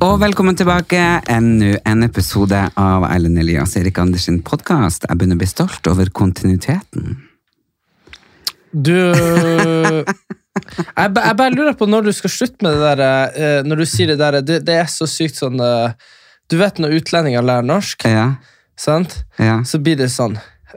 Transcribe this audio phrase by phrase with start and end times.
[0.00, 1.00] Og velkommen tilbake.
[1.28, 5.04] Enda en episode av Erlend Elias Erik Anders sin podkast.
[5.08, 7.18] Jeg begynner å bli stolt over kontinuiteten.
[8.72, 10.04] Du jeg,
[11.14, 13.00] ba- jeg bare lurer på når du skal slutte med det der
[13.34, 15.90] eh, Når du sier det der Det, det er så sykt sånn eh,
[16.50, 18.28] Du vet når utlendinger lærer norsk, Ja,
[18.78, 19.16] sant?
[19.42, 19.56] ja.
[19.66, 20.36] Så blir det sånn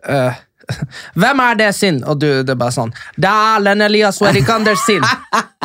[0.10, 0.34] eh,
[1.22, 2.02] Hvem er det sin?
[2.08, 5.04] Og du, det er bare sånn Det er Erlend Elias og Erik Anders sin!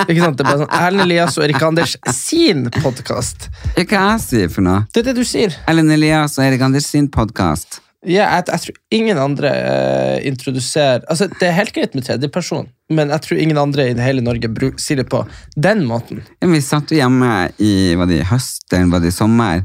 [0.07, 0.39] Ikke sant?
[0.39, 3.51] Det er bare sånn Erlend Elias og Erik Anders sin podkast.
[3.75, 4.87] Hva jeg sier for noe?
[4.93, 5.55] Det er det du sier.
[5.71, 7.81] Erlend Elias og Erik Anders sin podkast.
[8.07, 12.69] Ja, jeg, jeg tror ingen andre uh, introduserer Altså, Det er helt greit med tredjeperson,
[12.95, 15.25] men jeg tror ingen andre i hele Norge bruk, sier det på
[15.59, 16.23] den måten.
[16.39, 19.65] Ja, vi satt jo hjemme i var det i høst eller var det i sommer,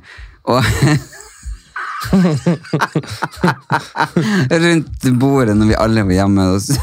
[0.49, 0.65] og
[4.63, 6.43] Rundt bordet når vi alle var hjemme.
[6.53, 6.67] hos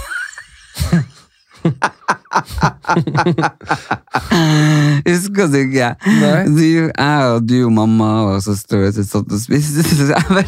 [5.11, 5.89] Husker du ikke?
[6.07, 6.45] Nei.
[6.47, 9.83] Du, jeg og du og mamma og søstera og satt og spiste.
[9.85, 10.45] Så jeg bare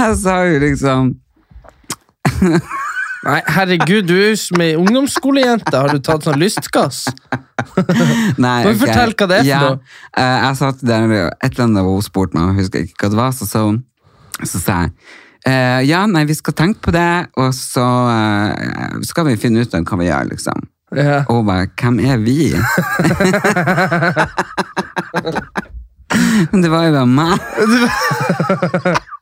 [0.00, 1.02] Jeg sa jo liksom
[3.20, 5.76] Nei, herregud, du er jo som ei ungdomsskolejente.
[5.76, 6.98] Har du tatt sånn lystgass?
[8.40, 8.72] Nei, okay.
[8.72, 9.76] du fortelle hva det er for ja, noe?
[10.16, 13.20] Uh, jeg satt der, et eller annet hun spurte meg, jeg husker ikke hva det
[13.20, 13.78] var, så sa hun,
[14.40, 14.90] så sa jeg,
[15.44, 18.52] uh, ja, nei, vi skal tenke på det, og så uh,
[19.04, 20.58] skal vi finne ut av hva vi gjør, liksom.
[20.96, 21.28] Ja.
[21.28, 22.48] Og hun bare, hvem er vi?
[26.62, 27.38] Det var jo bare meg.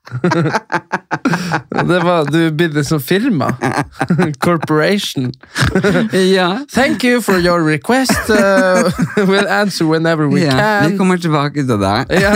[1.89, 3.53] Det var, du blir som firma.
[4.45, 5.33] Corporation.
[6.13, 6.59] Ja.
[6.73, 8.31] Thank you for your request.
[8.31, 12.07] Uh, we'll answer whenever we ja, vi kommer tilbake til det.
[12.21, 12.35] Ja.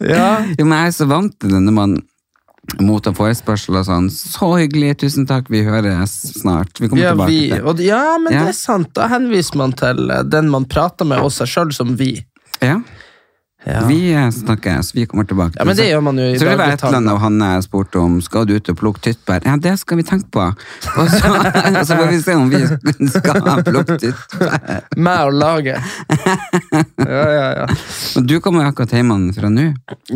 [0.00, 0.30] ja.
[0.58, 1.94] Jo, men jeg er så vant til det når man
[2.82, 4.08] mottar forespørsel og sånn.
[4.12, 6.78] Så hyggelig, tusen takk, vi høres snart.
[6.80, 8.44] Vi kommer Ja, tilbake vi, til og, ja, men Ja.
[8.46, 8.92] det er sant.
[8.94, 12.14] Da henviser man til eh, den man prater med, og seg sjøl som vi.
[12.62, 12.80] Ja,
[13.64, 13.86] Ja.
[13.86, 15.54] vi eh, snakkes, vi kommer tilbake.
[15.58, 18.00] ja, men det gjør man jo i så det var et eller annet Hanne spurte
[18.02, 19.44] om skal du ut og plukke tyttbær.
[19.46, 20.48] Ja, det skal vi tenke på.
[20.98, 21.30] Og så,
[21.86, 22.62] så får vi se om vi
[23.12, 24.88] skal plukke tyttbær.
[24.96, 25.78] Meg og laget.
[27.02, 27.64] Ja, ja, ja.
[28.16, 29.64] Men du kommer jo akkurat hjemme fra nå.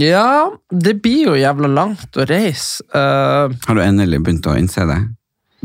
[0.01, 2.85] Ja, det blir jo jævla langt å reise.
[2.95, 3.53] Uh...
[3.67, 5.01] Har du endelig begynt å innse det?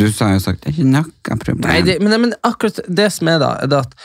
[0.01, 1.69] Du sa jo sagt det er ikke noe problem.
[1.69, 3.95] nei, det, men, men akkurat det som er da, er det at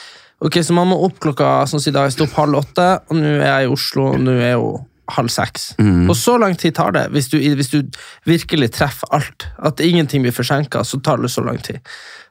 [0.44, 2.90] Ok, så man må opp klokka Sånn som i dag, jeg sto opp halv åtte,
[3.08, 4.74] og nå er jeg i Oslo, og nå er jo
[5.14, 5.68] halv seks.
[5.78, 6.08] Mm.
[6.10, 7.78] Og så lang tid tar det, hvis du, hvis du
[8.26, 9.46] virkelig treffer alt.
[9.62, 11.78] At ingenting blir forsinka, så tar det så lang tid.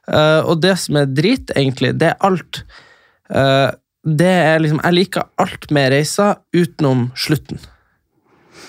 [0.06, 2.62] Uh, og det som er drit, egentlig, det er alt.
[3.32, 3.72] Uh,
[4.06, 7.58] det er liksom, Jeg liker alt med reiser utenom slutten.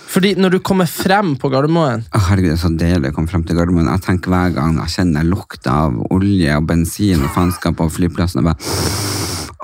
[0.08, 3.32] Fordi når du kommer frem på Gardermoen Å, herregud, det er så deilig å komme
[3.32, 3.90] frem til Gardermoen.
[3.92, 8.40] Jeg tenker hver gang jeg kjenner lukta av olje og bensin og faenskap på flyplassen.
[8.42, 8.58] og bare,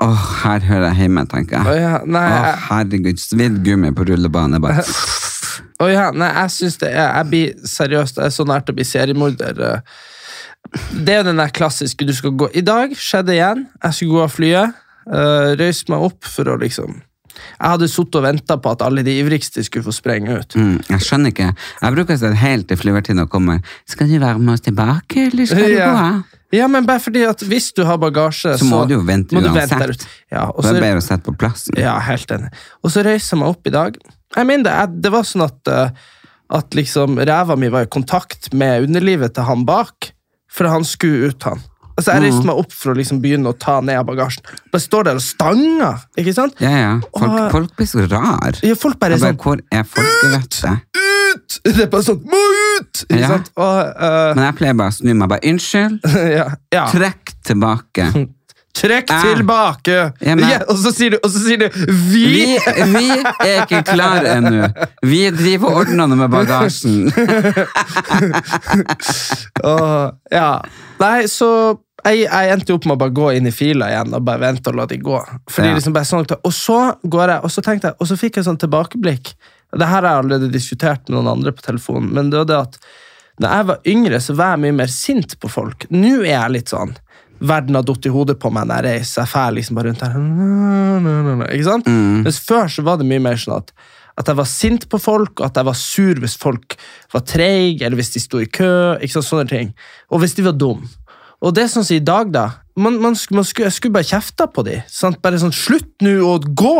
[0.04, 1.82] Åh, her hører jeg hjemme, tenker Å jeg.
[1.84, 4.60] ja, nei, oh, jeg, herregud, svidd gummi på rullebane.
[4.60, 4.82] Bare.
[5.80, 8.76] å ja, nei, jeg syns det er Jeg blir seriøst, jeg er så nært å
[8.76, 9.62] bli seriemorder.
[9.70, 9.80] eh.
[10.92, 13.66] Det er jo den der klassiske du skal gå I dag skjedde igjen.
[13.84, 14.80] Jeg skulle gå av flyet.
[15.04, 16.94] Uh, Røyste meg opp for å liksom
[17.34, 20.54] Jeg hadde sittet og venta på at alle de ivrigste skulle få sprenge ut.
[20.58, 21.48] Mm, jeg skjønner ikke.
[21.82, 23.60] Jeg bruker å helt til flyvertinna kommer.
[23.86, 25.90] Skal du være med oss tilbake, eller skal du Ja.
[25.94, 26.24] gå?
[26.54, 30.06] Ja, men bare fordi at hvis du har bagasje, Så må du jo vente uansett.
[30.30, 31.74] Ja, og Det er bedre å sette på plassen.
[31.76, 32.52] ja, helt enig.
[32.84, 33.96] Og så reiser jeg meg opp i dag.
[34.36, 35.90] Jeg mener, det, jeg- det var sånn at, eh,
[36.50, 40.12] at liksom ræva mi var i kontakt med underlivet til han bak,
[40.48, 41.60] for han skulle ut, han.
[41.96, 44.42] Altså, Jeg reiste meg opp for å liksom begynne å ta ned bagasjen.
[44.72, 46.54] Bare står der og stanger, ikke sant?
[46.60, 46.92] Ja, ja.
[47.16, 48.58] Folk, Og- folk blir så rar.
[48.66, 50.80] Ja, folk bare bare, sånn hvor er folkevettet?
[50.98, 51.60] Ut!
[51.64, 52.42] Det er bare sånn Må
[52.80, 53.04] ut!
[53.08, 53.28] Ikke Ja.
[53.28, 53.50] sant?
[53.56, 55.28] Og, uh, Men jeg pleier bare å snu meg.
[55.28, 56.00] bare, Unnskyld,
[56.38, 56.86] ja, ja.
[56.90, 58.10] trekk tilbake.
[58.74, 60.12] Trekk Jeg- tilbake!
[60.20, 62.24] Ja, men- Ja, og, så sier du, og så sier du vi!
[62.26, 62.58] Vi,
[62.90, 63.10] vi
[63.46, 64.66] er ikke klare ennå.
[65.06, 67.06] Vi driver og ordner med bagasjen.
[69.62, 70.48] Åh, ja.
[70.98, 74.24] Nei, så jeg, jeg endte opp med å bare gå inn i fila igjen og
[74.26, 75.18] bare vente og la de gå.
[75.50, 75.74] Fordi Ja.
[75.78, 78.44] liksom bare sånn, og så går jeg, og så tenkte jeg, og så fikk jeg
[78.44, 79.34] sånn tilbakeblikk.
[79.74, 82.60] Det her har jeg allerede diskutert med noen andre på telefonen, men det var det
[82.60, 82.78] at
[83.40, 85.86] når jeg var yngre, så var jeg mye mer sint på folk.
[85.90, 86.94] Nå er jeg litt sånn
[87.44, 89.24] Verden har datt i hodet på meg når jeg reiser.
[89.24, 91.48] Jeg fer liksom bare rundt her.
[91.50, 91.86] Ikke sant?
[92.24, 93.72] Mens før så var det mye mer sånn at
[94.16, 96.76] at jeg var sint på folk, og at jeg var sur hvis folk
[97.12, 98.94] var treige, eller hvis de sto i kø.
[99.02, 99.72] ikke sant, sånne ting.
[100.14, 100.84] Og hvis de var dum.
[101.42, 102.46] Og det sånn som i dag, da.
[102.76, 104.82] Man, man, man skulle, jeg skulle bare kjefta på dem.
[105.22, 106.78] Bare sånn Slutt nå å gå!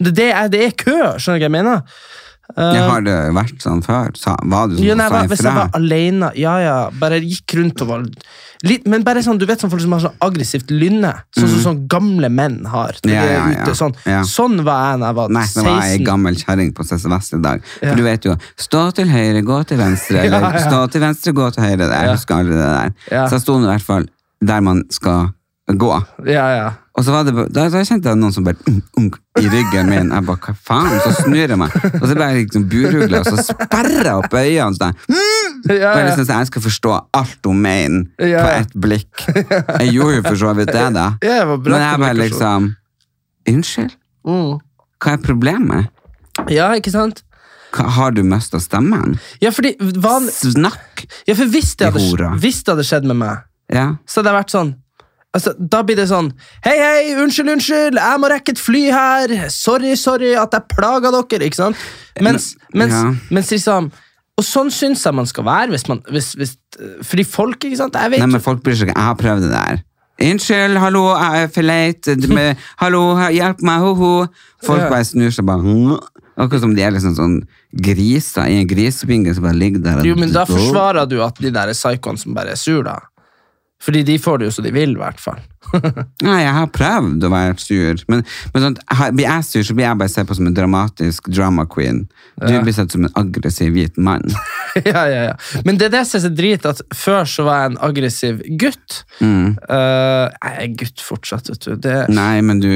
[0.00, 1.98] Det, det, er, det er kø, skjønner du hva jeg mener?
[2.54, 4.10] Jeg har det vært sånn før?
[4.20, 7.54] Sa, var du sånn Ja, nei, sa hvis jeg var alene, ja, ja, bare gikk
[7.56, 8.02] rundt og var
[8.64, 11.62] litt, Men bare sånn, du vet sånn folk som har sånn aggressivt lynne, sånn som
[11.64, 12.98] sånn gamle menn har.
[13.04, 13.12] Mm.
[13.14, 13.62] Ja, ja, ja.
[13.64, 13.96] ute, Sånn,
[14.28, 17.36] sånn var jeg da jeg var Nei, det var ei gammel kjerring på CC Vest
[17.36, 17.64] i dag.
[17.80, 20.20] For du vet jo Stå til høyre, gå til venstre.
[20.24, 21.88] Eller stå til venstre, gå til høyre.
[21.88, 22.92] Jeg husker aldri det der.
[23.08, 24.06] Så jeg sto i hvert fall
[24.44, 25.32] der man skal
[25.72, 25.90] gå.
[26.28, 26.72] Ja, ja.
[26.94, 29.88] Og så var det, da, da kjente jeg noen som bare unk, unk, i ryggen
[29.90, 30.10] min.
[30.12, 30.92] Jeg bare, hva faen?
[31.02, 34.36] Så snur jeg meg, og så ble jeg liksom burugla, og så sperrer jeg opp
[34.38, 34.76] øynene.
[34.76, 35.00] Sånn.
[35.08, 35.24] ja,
[35.64, 36.04] Og jeg, ja.
[36.10, 38.60] liksom, så jeg skal forstå alt hun mener Ja, på ja.
[38.60, 39.24] ett blikk.
[39.80, 41.06] Jeg gjorde jo for så vidt det, da.
[41.24, 42.70] Ja, var bra Men jeg bare liksom
[43.54, 43.96] Unnskyld?
[44.28, 44.52] Mm.
[45.04, 45.90] Hva er problemet?
[46.52, 47.24] Ja, ikke sant?
[47.74, 49.16] Hva, har du mista stemmen?
[49.42, 49.74] Ja, fordi
[50.04, 50.28] van...
[50.30, 51.04] Snakk!
[51.26, 53.96] ja, for hvis det, hadde, hvis det hadde skjedd med meg, Ja.
[54.06, 54.72] så hadde jeg vært sånn
[55.34, 56.30] altså, Da blir det sånn
[56.64, 59.34] Hei, hei, unnskyld, unnskyld, jeg må rekke et fly her.
[59.52, 61.48] Sorry, sorry at jeg plaga dere.
[61.48, 61.76] Ikke sant?
[62.20, 63.34] Mens, Men- mens, ja.
[63.34, 63.90] mens liksom
[64.38, 65.70] Og sånn syns jeg man skal være.
[65.74, 66.56] Hvis man, hvis, hvis,
[67.06, 68.98] fordi folk, ikke sant Jeg vet Nei, men folk bryr seg ikke.
[68.98, 69.84] Jeg har prøvd det der.
[70.24, 72.08] Unnskyld, hallo, jeg er for leit.
[72.82, 73.00] Hallo,
[73.34, 74.26] hjelp meg, ho-ho.
[74.62, 75.98] Folk bare snur seg bare.
[76.38, 77.34] Akkurat som de er liksom sånn
[77.82, 80.02] griser i en grisebinge som bare ligger der.
[80.06, 83.00] Jo, men da forsvarer du at de der psykoene som bare er sur, da.
[83.84, 85.40] Fordi de får det jo som de vil, i hvert fall.
[86.24, 88.00] Nei, jeg har prøvd å være sur.
[88.12, 88.22] Men,
[88.54, 88.76] men sånn,
[89.16, 92.04] blir jeg sur, så blir jeg bare sett på som en dramatisk drama queen.
[92.40, 92.60] Du Ja.
[92.64, 94.24] blir sett som en aggressiv hvit mann.
[94.88, 95.34] ja, ja, ja.
[95.66, 98.40] Men det er det som er så drit, at før så var jeg en aggressiv
[98.60, 98.98] gutt.
[99.20, 99.54] Mm.
[99.68, 101.76] Uh, jeg er gutt fortsatt, vet du.
[101.88, 102.70] Det, Nei, men du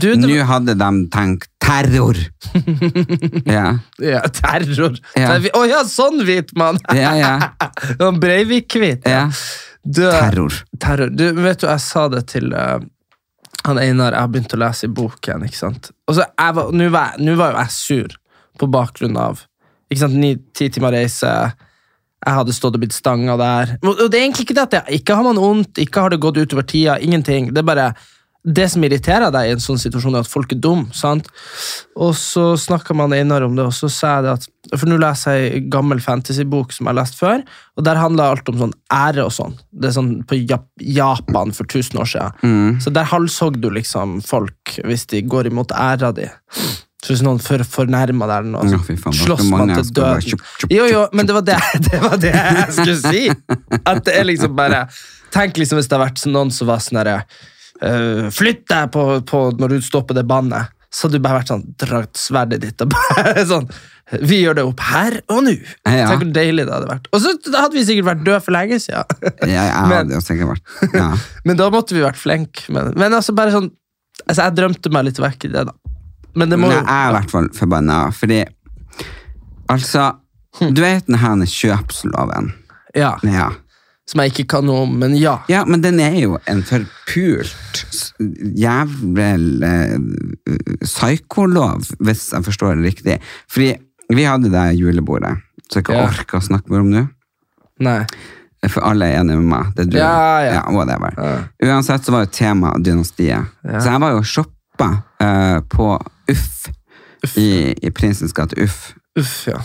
[0.00, 2.18] Du, det- Nå hadde de tenkt terror!
[3.56, 3.66] ja.
[4.04, 4.96] ja, terror.
[5.16, 5.36] Ja.
[5.56, 6.76] Oh, ja, sånn hvit mann!
[6.92, 7.34] Ja, ja.
[7.96, 9.06] Sånn Breivik-hvit.
[9.08, 9.28] ja.
[9.84, 10.52] Du, Terror.
[10.80, 11.10] terror.
[11.12, 12.80] Du, vet du, jeg sa det til uh,
[13.64, 15.90] han Einar, jeg har begynt å lese i bok igjen, ikke sant?
[16.08, 16.26] Og så
[16.72, 18.16] Nå var, var jo jeg sur
[18.60, 19.44] på bakgrunn av
[19.92, 21.30] ikke sant, ni-ti timer reise.
[22.24, 23.74] Jeg hadde stått og blitt stanga der.
[23.84, 26.20] Og det er egentlig ikke det at jeg, ikke har man vondt, ikke har det
[26.24, 27.52] gått utover tida, ingenting.
[27.52, 27.90] Det er bare
[28.44, 31.30] det som irriterer deg i en sånn situasjon, er at folk er dum, sant?
[31.96, 34.50] Og så snakka man Einar om det, og så sa jeg det at
[34.80, 37.42] For nå leser jeg en gammel fantasybok som jeg har lest før,
[37.76, 39.56] og der handler alt om sånn ære og sånn.
[39.72, 42.80] Det er sånn på Japan for 1000 år siden.
[42.80, 46.28] Så der halshogg du liksom folk hvis de går imot æra di.
[47.04, 50.44] Så hvis noen for, fornærmer deg eller noe, Ja, så var slåss man til døden.
[50.72, 51.58] Jo, jo, men det var det,
[51.90, 53.24] det var det jeg skulle si.
[53.84, 54.86] At det er liksom bare
[55.34, 57.24] Tenk liksom hvis det har vært noen som var sånn herre
[57.82, 60.70] øh, Flytt deg på, på når du står på det bandet.
[60.94, 63.64] Så hadde du bare vært sånn Dratt sverdet ditt og bare sånn
[64.22, 65.54] Vi gjør det opp her og nå.
[65.88, 66.06] Ja.
[66.12, 67.08] Tenk hvor deilig det hadde vært.
[67.10, 69.16] Og så hadde vi sikkert vært døde for lenge siden.
[69.48, 71.08] Ja, jeg Men- hadde jo sikkert vært ja.
[71.48, 72.66] Men da måtte vi vært flinke.
[72.74, 73.70] Men, men altså bare sånn
[74.28, 75.72] Altså Jeg drømte meg litt vekk i det, da.
[76.38, 78.44] Men det må jo jeg er i hvert fall forbanna, fordi
[79.72, 80.04] Altså,
[80.60, 82.50] du vet denne kjøpsloven?
[82.94, 83.14] Ja.
[83.26, 83.48] Ja.
[84.06, 85.38] Som jeg ikke kan noe om, men ja.
[85.48, 87.84] ja, men den er jo en forpult
[88.60, 89.94] jævel eh,
[90.84, 93.18] psykolov, hvis jeg forstår det riktig.
[93.48, 93.70] Fordi
[94.12, 95.38] vi hadde det julebordet,
[95.70, 96.06] så jeg ikke Ja.
[96.10, 97.04] orker å snakke mer om nå.
[97.80, 98.02] Nei.
[98.68, 99.72] For alle er enige med meg.
[99.76, 99.96] Det er du.
[99.98, 100.60] Ja, ja.
[100.72, 101.12] whatever.
[101.16, 101.72] Ja.
[101.72, 103.48] Uansett så var jo tema dynastiet.
[103.64, 103.80] Ja.
[103.80, 105.88] Så jeg var jo og shoppa eh, på
[106.32, 106.68] Uff,
[107.36, 108.94] I, i Prinsens gate Uff.
[109.18, 109.60] Uff, ja.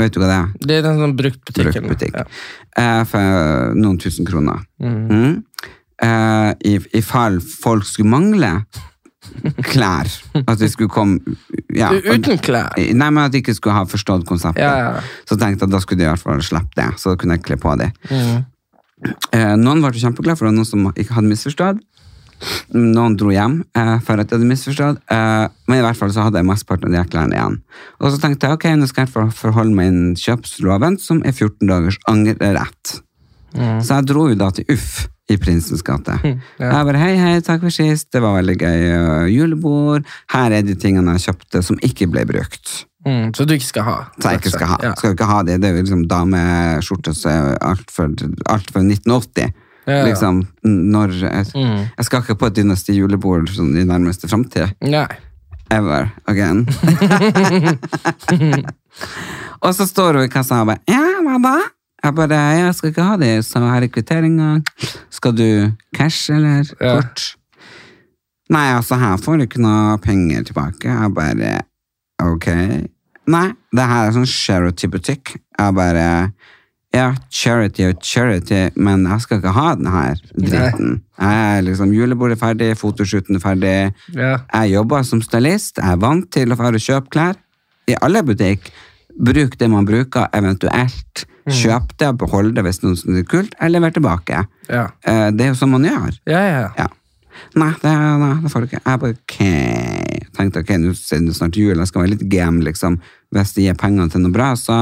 [0.00, 0.46] Vet du hva det er?
[0.58, 1.86] Det er den sånn bruktbutikken.
[1.86, 2.16] Bruktbutikk.
[2.18, 2.24] Ja.
[2.82, 4.64] Eh, for noen tusen kroner.
[4.82, 5.44] Mm.
[6.02, 8.56] Eh, i, I fall folk skulle mangle
[9.66, 10.10] klær.
[10.44, 11.36] At de skulle komme
[11.74, 12.74] ja, Uten klær.
[12.76, 14.64] Nei, men at de ikke skulle ha forstått konseptet.
[14.64, 15.04] Ja, ja.
[15.28, 16.90] Så tenkte jeg at da skulle de i hvert fall slippe det.
[17.00, 17.94] Så da kunne jeg kle på dem.
[18.10, 18.44] Mm.
[19.34, 21.82] Eh, noen ble kjempeglade for det, noen som ikke hadde misforstått.
[22.74, 25.00] Noen dro hjem eh, for at jeg hadde misforstått.
[25.10, 27.58] Eh, men i hvert fall så hadde jeg mesteparten av de klærne igjen.
[28.00, 31.32] Og så tenkte jeg ok, nå skal jeg for- forholde meg innen kjøpsloven, som er
[31.32, 33.00] 14 dagers angrerett.
[33.54, 36.16] Så jeg dro jo da til Uff i Prinsens gate.
[36.24, 36.34] ja.
[36.58, 38.80] Jeg bare hei, hei, takk for sist, det var veldig gøy.
[38.98, 40.04] øh, julebord.
[40.34, 42.84] Her er de tingene jeg kjøpte som ikke ble brukt.
[43.06, 43.96] Mm, så du ikke skal ha?
[44.18, 44.76] Så jeg ikke skal ha.
[44.82, 44.92] Ja.
[44.98, 45.60] Skal ikke ha det.
[45.60, 48.10] Det er jo liksom dameskjorte som er altfor
[48.52, 49.52] alt for 1980.
[49.86, 50.04] Ja, ja.
[50.08, 51.88] Liksom, når jeg, Mm.
[51.96, 54.72] jeg skal ikke på et dynasti julebord sånn, i nærmeste framtid.
[55.70, 56.64] Ever again.
[59.64, 61.54] og så står hun i kassa og bare Ja, hva da?
[62.04, 64.48] Jeg bare Jeg skal ikke ha det, så her er kvitteringa.
[65.10, 67.00] Skal du cash eller Ja.
[67.00, 67.36] kort?
[68.50, 70.84] Nei, altså, her får du ikke noe penger tilbake.
[70.84, 71.62] Jeg bare
[72.22, 72.46] Ok.
[73.26, 75.36] Nei, det her er sånn charity-butikk.
[75.58, 76.32] Jeg bare
[76.94, 80.92] Ja, charity og charity, men jeg skal ikke ha den her dritten.
[81.18, 83.74] Jeg er liksom Julebordet er ferdig, fotoshooten er ferdig.
[84.14, 84.36] Ja.
[84.60, 87.38] Jeg jobber som stylist, jeg er vant til å fare og kjøpe klær.
[87.90, 88.70] I alle butikk,
[89.18, 93.30] bruk det man bruker, eventuelt kjøp det og behold det hvis noen syns det er
[93.34, 94.44] kult, eller lever tilbake.
[94.70, 94.86] Ja.
[95.04, 96.14] Eh, Det er jo sånn man gjør.
[96.30, 96.68] Ja, ja.
[96.78, 96.86] Ja.
[97.58, 97.90] Nei, det,
[98.22, 98.80] nei, det får du ikke.
[98.86, 99.36] Jeg bare, ok.
[100.38, 102.96] Tenkte, ok, nå er det snart jul, jeg skal være litt game, liksom.
[103.34, 104.76] Hvis de gir pengene til noe bra, så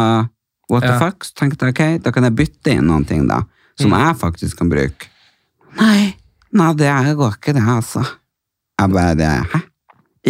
[0.72, 1.24] what the fuck?
[1.28, 3.42] Så tenkte jeg, ok, da kan jeg bytte inn noen ting da,
[3.80, 5.08] som jeg faktisk kan bruke.
[5.78, 6.12] Nei,
[6.52, 8.02] nei, det går ikke det, altså.
[8.80, 9.60] Jeg bare, hæ?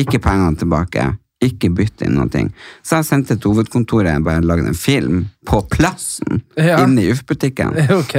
[0.03, 1.09] Ikke pengene tilbake.
[1.43, 2.53] Ikke bytte inn noen ting.
[2.87, 6.79] Så jeg sendte til hovedkontoret, bare lagde en film på plassen, Ja.
[6.85, 7.75] inne i UF-butikken.
[8.03, 8.15] Ok.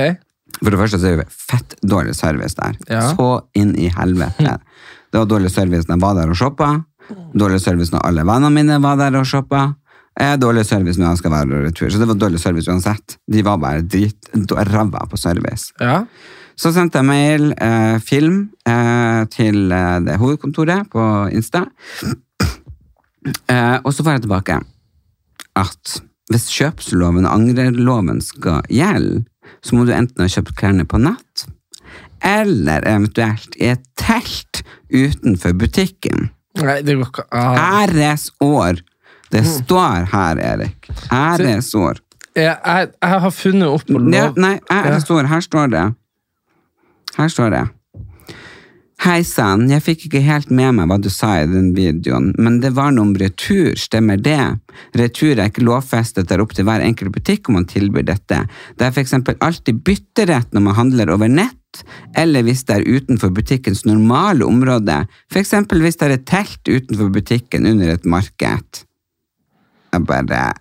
[0.60, 2.76] For det første så er det fett dårlig service der.
[2.92, 3.00] Ja.
[3.16, 4.58] Så inn i helvete.
[5.14, 6.68] Det var dårlig service når jeg var der og shoppa.
[7.38, 9.60] Dårlig service når alle vennene mine var der og shoppa.
[10.22, 11.90] Eh, dårlig service når jeg skal være retur.
[11.90, 13.18] Så det var dårlig service uansett.
[13.32, 15.74] De var bare drit ræva på service.
[15.82, 16.04] Ja.
[16.60, 21.66] Så sendte jeg mail, eh, film, eh, til eh, det hovedkontoret på Insta.
[23.50, 24.60] Eh, og så får jeg tilbake
[25.56, 26.02] at
[26.32, 29.24] hvis kjøpsloven og angrerloven skal gjelde,
[29.64, 31.46] så må du enten ha kjøpt klærne på nett,
[32.24, 36.30] eller eventuelt i et telt utenfor butikken.
[36.62, 37.84] Nei, det går ikke ah.
[37.84, 38.84] Æresår!
[39.34, 40.90] Det står her, Erik.
[41.12, 42.02] Æresord.
[42.36, 44.04] jeg, jeg, jeg har funnet opp noe.
[44.06, 44.38] Lov...
[44.42, 45.30] nei, æresord.
[45.30, 45.88] Her står det.
[47.18, 47.64] Her står det.
[49.04, 52.62] Hei sann, jeg fikk ikke helt med meg hva du sa i den videoen, men
[52.64, 54.40] det var noe om retur, stemmer det?
[54.96, 58.38] Retur er ikke lovfestet, det er opp til hver enkelt butikk om man tilbyr dette.
[58.80, 61.84] Det er for eksempel alltid bytterett når man handler over nett,
[62.16, 66.72] eller hvis det er utenfor butikkens normale område, for eksempel hvis det er et telt
[66.72, 68.86] utenfor butikken under et marked.
[69.94, 70.54] Jeg bare,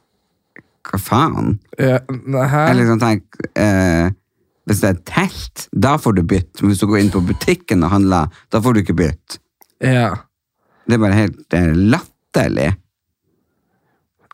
[0.91, 1.55] hva faen?
[1.81, 4.11] Ja, Jeg liksom tenker, eh,
[4.69, 6.61] hvis det er et telt, da får du bytte.
[6.63, 9.41] Men hvis du går inn på butikken og handler, da får du ikke bytte.
[9.83, 10.11] Ja.
[10.87, 12.73] Det er bare helt eh, latterlig.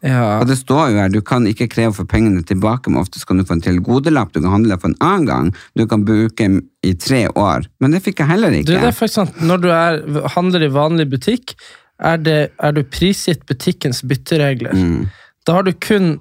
[0.04, 0.38] Ja.
[0.38, 3.40] Og det står jo her, du kan ikke kreve for pengene tilbake, men ofte kan
[3.40, 5.48] du få en tilgodelapp du kan handle for en annen gang.
[5.74, 6.46] Du kan bruke
[6.86, 7.66] i tre år.
[7.82, 8.76] Men det fikk jeg heller Du, ikke.
[8.78, 9.40] det er faktisk sant.
[9.42, 9.98] Når du er,
[10.36, 11.56] handler i vanlig butikk,
[11.98, 14.76] er, det, er du prisgitt butikkens bytteregler.
[14.76, 15.08] Mm.
[15.46, 16.18] Da har du kun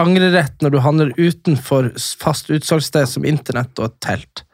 [0.00, 1.90] angrerett når du handler utenfor
[2.20, 4.44] fast utsalgssted som internett og et telt.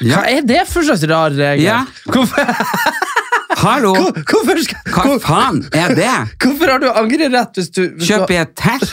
[0.00, 0.20] Ja.
[0.20, 1.64] Hva er det for slags rar regel?
[1.64, 1.82] Ja.
[2.08, 2.48] Hvorfor,
[3.66, 3.92] Hallo!
[3.94, 6.10] hvor- hvorfor, skal, Hva hvor, faen er det?
[6.44, 8.92] hvorfor har du angrerett hvis du hvis du- Kjøp i et telt.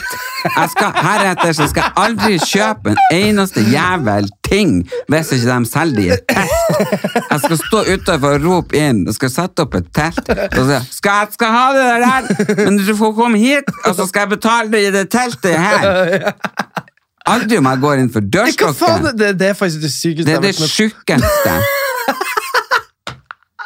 [0.56, 4.72] Jeg skal, heretter så skal jeg aldri kjøpe en eneste jævel ting
[5.08, 7.22] hvis ikke de selger det i et telt.
[7.30, 10.28] Jeg skal stå utenfor og rope inn og skal sette opp et telt.
[10.58, 14.08] Og si skal jeg skal ha det der, men du får komme hit, og så
[14.10, 16.32] skal jeg betale det i det teltet her.
[17.32, 19.06] Aldri om jeg går inn for dørstokken.
[19.16, 21.54] Det, det er faktisk det sykeste Det er det jeg sjukeste.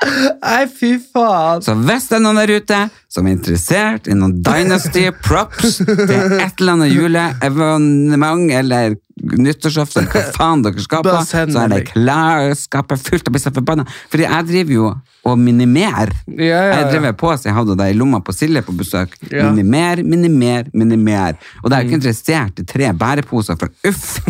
[0.05, 1.62] Nei, fy faen.
[1.64, 2.78] Så hvis det er noen der ute
[3.11, 10.23] som er interessert i noen Dynasty props til et eller annet juleevenement eller nyttårsaften, hva
[10.39, 10.81] faen dere
[11.27, 13.87] send så er det klesskapet fullt av disse forbanna.
[14.13, 14.89] Fordi jeg driver jo
[15.29, 16.09] og minimerer.
[16.39, 16.77] Ja, ja, ja.
[16.79, 19.13] Jeg drev på så jeg hadde det i lomma på Silje på besøk.
[19.29, 21.37] Minimer, minimer, minimer.
[21.63, 21.91] Og det er jo Mm.
[21.91, 24.21] ikke interessert i tre bæreposer for uff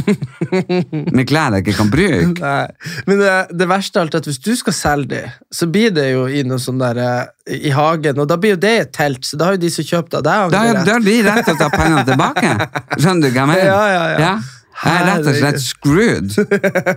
[1.16, 2.40] med klær jeg ikke kan bruke.
[2.40, 2.66] Nei,
[3.06, 5.22] men det, det verste av alt er at hvis du skal selge de,
[5.54, 8.60] så blir det jo i noe sånn der eh, i hagen, og da blir jo
[8.60, 11.44] det et telt, så da har jo de som kjøpte det, Da har de rett
[11.46, 12.54] til å ta pengene tilbake.
[13.00, 13.66] Skjønner du hva jeg mener?
[13.70, 14.36] Ja, ja, ja.
[14.84, 16.34] Jeg er rett og slett screwed.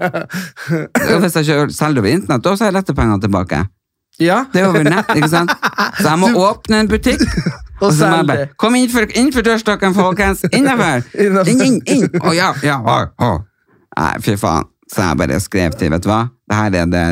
[1.16, 3.62] Og Hvis jeg kjører- selger over internett, da har jeg rett til pengene tilbake.
[4.22, 5.52] Ja, Det er over nett, ikke sant?
[5.98, 7.24] Så jeg må åpne en butikk.
[7.82, 8.50] Og så må jeg bare.
[8.62, 10.44] Kom innenfor, innenfor dørstokken, folkens!
[10.54, 11.02] Innenfor.
[11.18, 12.06] Inn, inn, inn!
[12.22, 13.40] Å ja, ja, å, oh.
[13.98, 14.68] Nei, fy faen.
[14.92, 16.26] Så jeg bare skrev til, vet du hva?
[16.52, 17.04] Det det.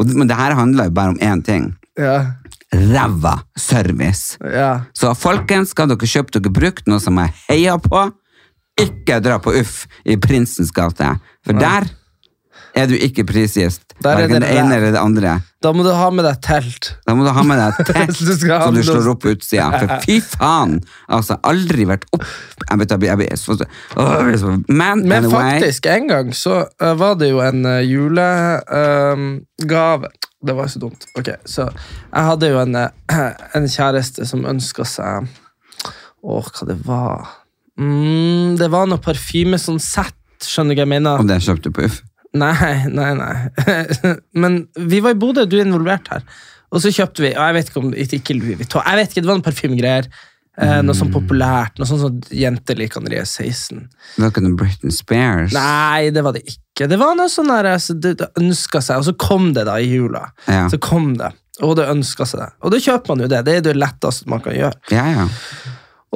[0.00, 1.74] Og, men det her handler jo bare om én ting.
[2.00, 2.32] ja,
[2.74, 4.36] Ræva service.
[4.42, 4.80] ja.
[4.96, 8.08] Så folkens, skal dere kjøpe dere brukt noe som jeg heier på,
[8.80, 11.14] ikke dra på Uff i Prinsens gate.
[11.46, 11.88] For der
[12.76, 15.40] er du ikke prisgitt Der er hverken det ene eller det andre.
[15.64, 16.90] Da må du ha med deg telt.
[17.08, 19.70] Da må du ha med deg telt Du så du slår opp på utsida.
[19.80, 20.72] For fy faen!
[21.08, 23.40] Altså, aldri vært opp Jeg vet, jeg vet, jeg vet,
[24.68, 29.26] Men, Men anyway, faktisk, en gang så uh, var det jo en uh, julegave
[30.46, 31.08] Det var så dumt.
[31.16, 32.90] Ok, så jeg hadde jo en, eh,
[33.56, 35.12] en kjæreste som ønska seg
[36.26, 37.45] Åh, hva det var
[37.78, 41.22] mm, Det var noe parfyme, sånn sett, skjønner du hva jeg mener?
[41.22, 42.02] Og det kjøpte du på Uff.
[42.36, 43.36] Nei, nei, nei.
[44.42, 46.24] Men vi var i Bodø, du er involvert her.
[46.74, 49.22] Og så kjøpte vi, og jeg vet ikke om ikke Louis Vuitton, jeg vet ikke,
[49.22, 50.08] det var noen parfymegreier.
[50.56, 53.82] Eh, noe sånn populært, noe sånn som jenter liker når de er 16.
[54.16, 55.52] Det var ikke noe Britney Spears.
[55.52, 56.88] Nei, det var det ikke.
[56.88, 59.76] Det var noe sånn der, altså, det, det ønska seg, og så kom det da
[59.76, 60.24] i jula.
[60.48, 60.64] Ja.
[60.72, 61.28] Så kom det,
[61.60, 62.48] og det ønska seg det.
[62.64, 63.42] Og da kjøper man jo det.
[63.44, 64.80] Det er det letteste man kan gjøre.
[64.96, 65.28] Ja, ja.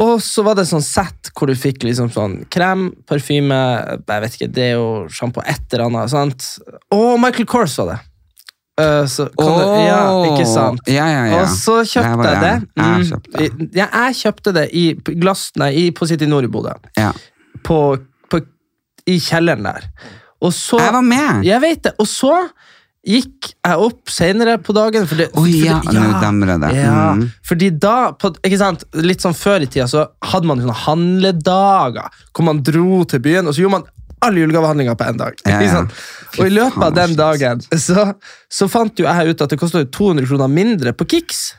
[0.00, 3.57] Og så var det sånn sett hvor du fikk liksom sånn krem, parfyme,
[4.09, 6.12] jeg vet ikke, deo, sjampo, et eller annet.
[6.12, 6.47] sant?
[6.97, 7.99] Og Michael Kors var det.
[8.80, 9.99] Uh, så kan du, ja,
[10.30, 10.87] ikke sant?
[10.88, 11.40] Ja, ja, ja.
[11.42, 12.52] Og så kjøpte jeg det.
[12.54, 13.69] Jeg, jeg Mm, kjøpte.
[13.76, 14.85] Ja, jeg kjøpte det i
[15.21, 16.73] glass, nei, i, på City Nord i Bodø.
[16.97, 17.11] Ja.
[17.66, 17.76] På,
[18.33, 18.40] på,
[19.11, 19.90] I kjelleren der.
[20.40, 21.45] Og så Jeg var med!
[21.45, 21.92] Jeg vet det.
[22.00, 22.33] Og så
[23.07, 25.07] gikk jeg opp senere på dagen.
[25.09, 25.78] For det, ja.
[25.80, 26.73] for ja, nå det.
[26.76, 27.30] Ja, Mm.
[27.47, 32.11] fordi da, på, ikke sant, litt sånn før i tida, så hadde man sånne handledager,
[32.33, 33.88] hvor man dro til byen, og så gjorde man
[34.21, 35.38] alle julegavehandlinger på én dag.
[35.49, 35.80] Ja, ja.
[36.38, 38.12] Og i løpet av den dagen så,
[38.52, 41.54] så fant jo jeg ut at det kosta 200 kroner mindre på Kicks.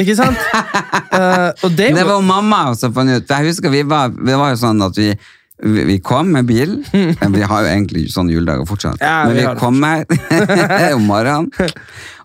[0.00, 0.36] Ikke sant?
[1.16, 3.28] uh, det, Det var mamma som fant ut.
[3.28, 5.10] Jeg husker vi var, det var jo sånn at vi
[5.62, 6.78] vi vi kom med bil.
[6.92, 8.98] Vi har jo egentlig sånne juledager fortsatt.
[9.00, 11.50] Ja, Men vi kommer har det kom med om morgenen,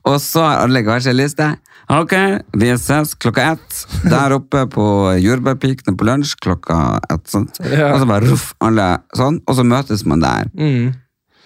[0.07, 1.55] og så har alle hver sin liste.
[1.89, 2.13] Ok,
[2.59, 3.77] vi ses klokka ett
[4.11, 4.85] der oppe på
[5.23, 7.23] Jordbærpikene på lunsj klokka ett.
[7.31, 7.61] Sånt.
[7.63, 7.93] Ja.
[7.93, 10.49] Og så bare ruff, alle sånn, og så møtes man der.
[10.53, 10.89] mm,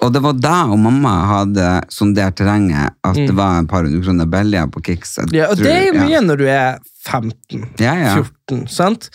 [0.02, 4.02] Og det var da og mamma hadde sondert terrenget at det var et par hundre
[4.02, 5.18] kroner billigere på Kix.
[5.20, 5.36] Jeg Mm.
[5.38, 7.68] ja, og tror- det er jo mye når du er 15.
[7.78, 8.16] Ja, ja.
[8.24, 9.10] 14, sant?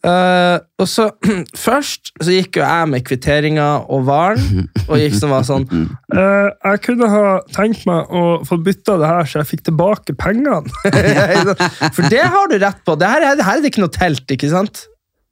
[0.00, 1.10] Eh, og så
[1.66, 6.48] Først så gikk jo jeg med kvitteringer og varen, og gikk som var sånn uh,
[6.70, 10.62] jeg kunne ha tenkt meg å få bytta det her, så jeg fikk tilbake pengene.
[11.96, 12.96] For det har du rett på.
[13.00, 14.86] Det her, er- her er det ikke noe telt, ikke sant?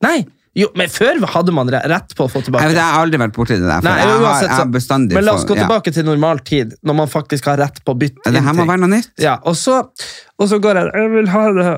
[0.04, 0.18] Nei.
[0.58, 2.66] Jo, men før hadde man rett på å få Jeg, tilbake.
[2.72, 3.84] vet, jeg har aldri vært borti det der.
[3.86, 5.62] Nei, jeg, har, uansett, jeg har Men la oss for- gå ja.
[5.66, 8.66] tilbake til normal tid, når man faktisk har rett på å bytte Det her inn
[8.66, 8.90] ting.
[8.90, 9.02] noe.
[9.22, 9.78] Ja, og så,
[10.38, 11.68] og så går jeg Jeg vil ha det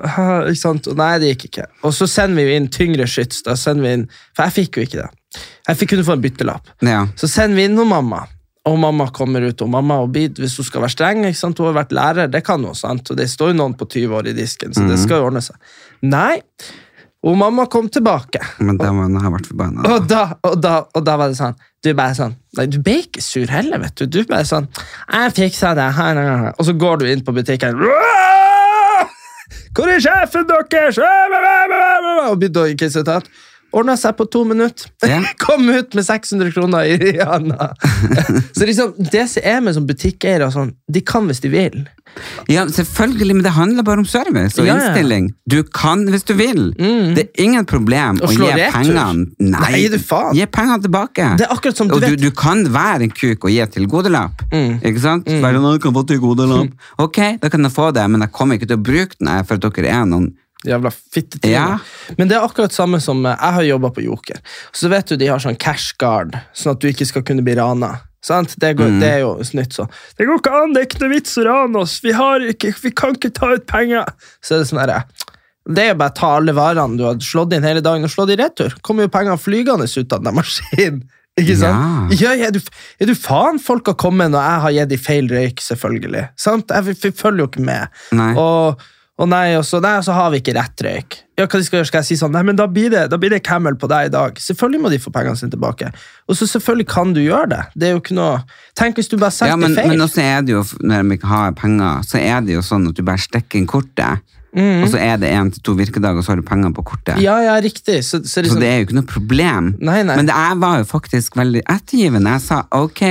[0.55, 0.91] ikke sant?
[0.97, 1.67] Nei, det gikk ikke.
[1.85, 3.43] Og så sender vi inn tyngre skyts.
[3.43, 5.11] Da sender vi inn, For jeg fikk jo ikke det.
[5.69, 6.67] Jeg fikk kunne få en byttelapp.
[6.83, 7.07] Ja.
[7.17, 8.25] Så sender vi inn noen mamma.
[8.69, 11.59] Og mamma kommer ut, og mamma og bid, hvis hun skal være streng, ikke sant?
[11.59, 13.09] hun har vært lærer, det kan hun, sant?
[13.11, 15.41] og det står jo noen på 20 år i disken, så det skal jo ordne
[15.41, 15.57] seg.
[16.03, 16.43] Nei,
[17.21, 18.41] og mamma kom tilbake.
[18.65, 19.85] Men det må hun ha vært forbanna.
[19.93, 22.97] Og da, og, da, og da var det sånn Du bare sånn Nei, du ble
[23.05, 24.07] ikke sur heller, vet du.
[24.09, 25.91] Du bare sånn Jeg fiksa det.
[25.99, 26.55] her, her, her».
[26.57, 27.77] Og så går du inn på butikken
[29.77, 30.99] Hvor er sjefen deres?
[32.31, 33.29] Og begynner å ikke sitat.
[33.73, 34.91] Ordna seg på to minutter.
[35.07, 35.25] Yeah.
[35.45, 37.71] Kom ut med 600 kroner i handa.
[38.57, 41.77] så liksom, det som er med sånn butikkeiere, sånn, de kan hvis de vil.
[42.51, 44.89] Ja, selvfølgelig, men det handler bare om service og Ja, ja.
[44.89, 45.29] innstilling.
[45.47, 46.73] Du kan hvis du vil.
[46.75, 48.75] Det er ingen problem å, å gi retur.
[48.75, 49.07] pengene
[49.39, 50.35] Nei, Nei, du faen.
[50.35, 51.29] gi pengene tilbake.
[51.39, 53.63] Det er akkurat som du og du, vet- du kan være en kuk og gi
[53.79, 54.43] tilgodelapp.
[54.83, 55.31] Ikke sant?
[55.45, 56.75] Bare noen kan få tilgodelapp.
[57.07, 59.61] Ok, da kan jeg få det, men jeg kommer ikke til å bruke den for
[59.63, 60.33] at dere er noen
[60.67, 61.55] Jævla fittetryne.
[61.55, 62.15] Ja.
[62.19, 64.41] Men det er akkurat samme som eh, Jeg har jobba på Joker.
[64.77, 67.57] Så vet du de har sånn cash guard, sånn at du ikke skal kunne bli
[67.57, 67.95] rana.
[68.25, 68.53] Sant?
[68.61, 69.87] Det, går, det er jo snytt, så.
[70.19, 71.97] Det går ikke an, det er ikke noe vits å rane oss.
[72.05, 74.13] Vi, har ikke, vi kan ikke ta ut penger.
[74.45, 74.99] Så er det sånn herre
[75.65, 78.29] Det er bare å ta alle varene du har slått inn hele dagen, og slå
[78.29, 78.77] de i retur.
[78.85, 81.01] Kommer jo pengene flygende ut av den maskinen.
[81.41, 82.13] Ikke sant?
[82.19, 82.61] Ja, ja, er, du,
[83.01, 86.25] er du faen folk har kommet når jeg har gitt de feil røyk, selvfølgelig.
[86.37, 86.75] Sant?
[86.75, 88.01] Jeg, følger jo ikke med.
[88.19, 88.33] Nei.
[88.37, 88.83] Og,
[89.21, 91.17] og nei, og så, nei, og så har vi ikke rett røyk.
[91.37, 91.89] Ja, hva de skal gjøre?
[91.91, 94.09] Skal jeg si sånn, nei, men da blir det, da blir det Camel på deg
[94.09, 94.41] i dag.
[94.41, 95.91] Selvfølgelig må de få pengene sine tilbake.
[96.29, 97.61] Og så selvfølgelig kan du gjøre det.
[97.77, 98.41] Det er jo ikke noe...
[98.81, 99.93] Tenk hvis du bare Ja, setter men, feil.
[99.93, 102.89] men også er det jo, når de ikke har penger, så er det jo sånn
[102.89, 106.27] at du bare stikker inn kortet, og så er det en til to virkedager, og
[106.27, 107.21] så har du penger på kortet.
[107.23, 108.01] Ja, ja, riktig.
[108.05, 109.73] Så, så, Så liksom, det er jo ikke noe problem.
[109.79, 110.17] Nei, nei.
[110.19, 112.35] Men det, jeg var jo faktisk veldig ettergivende.
[112.37, 113.03] Jeg sa ok,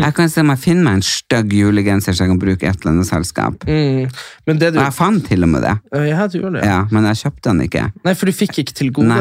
[0.00, 2.80] jeg kan se om jeg finner meg en stygg julegenser så jeg kan bruke et
[2.82, 3.66] eller annet selskap.
[3.68, 4.10] mm,
[4.46, 4.80] men det du...
[4.80, 5.76] Og jeg fant til og med det.
[6.10, 6.66] Ja, du gjorde det.
[6.66, 7.84] Ja, men jeg kjøpte den ikke.
[8.06, 9.20] Nei, for du fikk ikke til gode.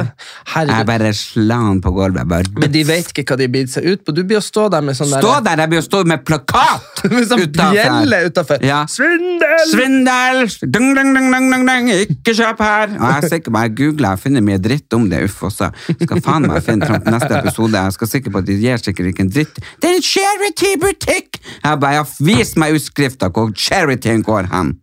[0.56, 2.28] Jeg bare sla den på gulvet.
[2.30, 4.16] Bare, Men de vet ikke hva de biter seg ut på.
[4.16, 5.64] Du blir å stå der med sånn Stå der!
[5.64, 7.04] Jeg blir å stå med plakat!
[7.14, 8.64] med sånn bjelle utafor.
[8.66, 8.82] Ja.
[8.90, 9.66] Svindel!
[9.72, 10.44] Svindel!
[10.66, 12.94] Dung, dung, dung, dung, dung, dang, dang, ikke kjøp her!
[12.96, 15.70] Og jeg er sikker på, jeg googler, jeg finner mye dritt om det, uff også.
[15.90, 17.84] Skal faen meg finne fram neste episode.
[17.86, 19.62] Jeg skal sikker på at de gir sikkert ikke en dritt.
[19.82, 21.40] Det er en charity-butikk!
[21.64, 24.76] Jeg bare, ja, vis meg utskrifta hvor charityen går hen.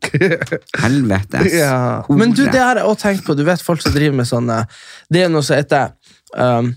[0.83, 1.53] Helvetes.
[1.55, 1.77] Ja.
[2.09, 3.37] Men du, det har jeg også tenkt på.
[3.39, 4.63] Du vet folk som driver med sånne
[5.13, 5.93] Det er noe som heter
[6.37, 6.73] um,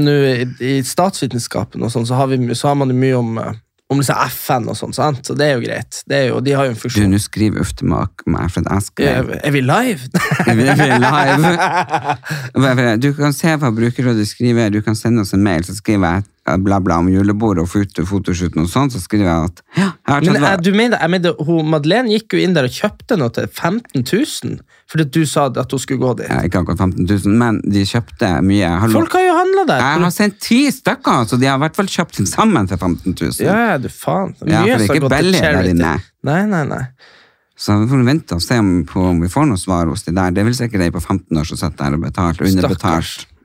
[0.00, 0.14] nå
[0.60, 2.16] i, statsvitenskapen og sånn, så,
[2.56, 3.52] så har man det mye om, uh,
[3.90, 5.24] om liksom FN og sånn, sant?
[5.26, 6.02] så det er jo greit.
[6.06, 7.08] Det er jo, de har jo en funksjon.
[7.10, 8.22] Du, nå skriver uff til meg,
[8.54, 10.10] for jeg skrev Er, vi live?
[10.46, 10.66] er Vi
[12.62, 12.92] live.
[13.02, 14.70] Du kan se hva Brukerrådet skriver.
[14.70, 17.70] Du kan sende oss en mail, så skriver jeg bla bla om julebordet og
[18.08, 21.36] fotoshooten og sånn, så skriver jeg at ja, jeg Men jeg, du mener, jeg mener,
[21.46, 24.58] hun, Madeleine gikk jo inn der og kjøpte noe til 15 000
[24.90, 26.26] fordi du sa at hun skulle gå dit.
[26.26, 28.72] ja, Ikke akkurat 15 000, men de kjøpte mye.
[28.82, 28.98] Hallo.
[28.98, 29.84] Folk har jo handla der.
[29.84, 32.80] Jeg har sendt ti stykker, så de har i hvert fall kjøpt til sammen til
[32.80, 33.38] 15 000.
[33.46, 34.34] Ja, du faen.
[34.42, 35.94] Ja, for det er ikke billig der inne.
[36.26, 36.84] Nei, nei, nei.
[37.60, 40.14] Så vi får vente og se om, på om vi får noe svar hos de
[40.16, 40.32] der.
[40.34, 43.26] Det er vel sikkert ei på 15 år som sitter der og betalt, underbetalt.
[43.26, 43.39] Faen.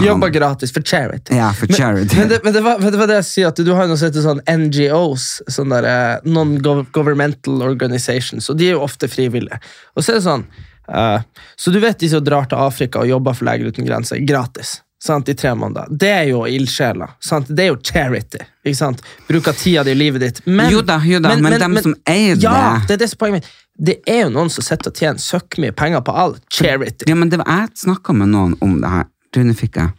[0.00, 1.36] Jobba gratis for charity.
[1.36, 2.16] Ja, for charity.
[2.16, 3.90] Men det, men det, var, men det var det jeg sier, at du har jo
[3.92, 9.10] noe som heter sånn NGOs, sånn der, eh, Non-Governmental Organizations, og de er jo ofte
[9.12, 9.60] frivillige.
[9.96, 10.46] Og så er det sånn,
[10.88, 11.20] uh,
[11.58, 14.78] så du vet de som drar til Afrika og jobber for Leger uten grenser, gratis.
[15.04, 15.86] Sant, I tre måneder.
[15.94, 17.12] Det er jo ildsjeler.
[17.46, 18.40] Det er jo charity.
[18.66, 19.02] Ikke sant?
[19.28, 20.40] Bruker tida di i livet ditt.
[20.46, 23.14] Men, Jo da, jo da, men dem som eier ja, det- det er det som
[23.16, 23.52] er poenget mitt.
[23.78, 27.06] Det er jo noen som sitter og tjener søkk mye penger på all charity.
[27.06, 29.06] Ja, men det var, jeg snakka med noen om det her.
[29.36, 29.92] Rune fikk jeg.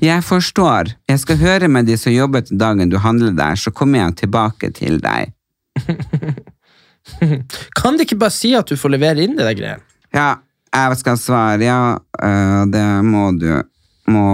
[0.00, 0.94] Jeg forstår.
[1.08, 4.16] Jeg skal høre med de som jobber til dagen du handler der, så kommer jeg
[4.22, 5.34] tilbake til deg.
[7.78, 9.84] Kan de ikke bare si at du får levere inn de der greiene?
[10.16, 10.30] Ja,
[10.72, 11.64] jeg skal svare.
[11.64, 13.50] Ja, øh, det må du,
[14.08, 14.28] må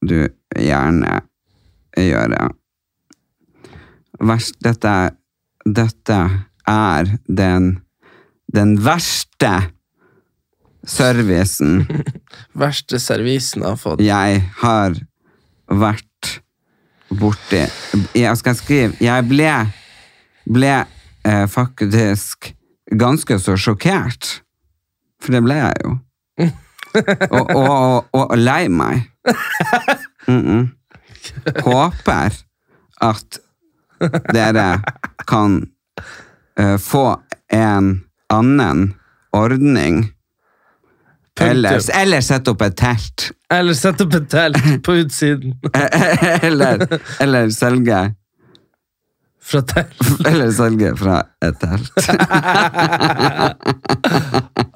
[0.00, 1.20] du gjerne
[1.96, 2.48] gjøre.
[4.26, 4.92] Verst, dette,
[5.64, 6.18] dette
[6.68, 7.78] er den,
[8.54, 9.52] den verste
[10.86, 11.86] servicen
[12.64, 14.02] Verste servisen jeg har fått.
[14.02, 14.96] jeg har
[15.66, 16.40] vært
[17.10, 17.64] borti.
[18.14, 19.50] Jeg skal skrive Jeg ble,
[20.46, 20.72] ble
[21.26, 22.52] eh, faktisk
[22.94, 24.40] ganske så sjokkert.
[25.22, 25.96] For det ble jeg jo.
[27.36, 27.70] Og, og,
[28.16, 29.02] og, og lei meg.
[30.28, 30.62] Mm -mm.
[31.64, 32.32] Håper
[33.00, 33.38] at
[34.32, 34.82] dere
[35.28, 35.66] kan
[36.80, 37.06] få
[37.52, 37.90] en
[38.32, 38.94] annen
[39.36, 40.04] ordning.
[41.40, 43.26] Eller, eller sette opp et telt.
[43.52, 45.52] Eller sette opp et telt på utsiden.
[46.48, 46.86] eller,
[47.20, 47.98] eller selge
[49.46, 50.00] Fra telt.
[50.26, 51.92] Eller selge fra et telt.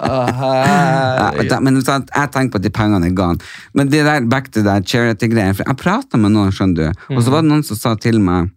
[0.00, 3.38] Ja, da- men jeg tenker på at de pengene er gone.
[3.76, 7.22] Men det der, back to that charity-greien for Jeg prata med noen, skjønner du, og
[7.22, 8.50] så var det noen som sa til meg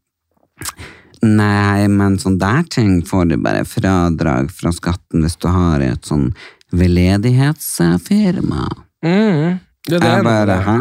[1.24, 6.10] Nei, men sånn der ting får du bare fradrag fra skatten hvis du har et
[6.10, 6.34] sånn
[6.76, 8.66] veldedighetsfirma.
[9.06, 9.62] Mm.
[9.88, 10.78] Det er det Jeg bare, hæ?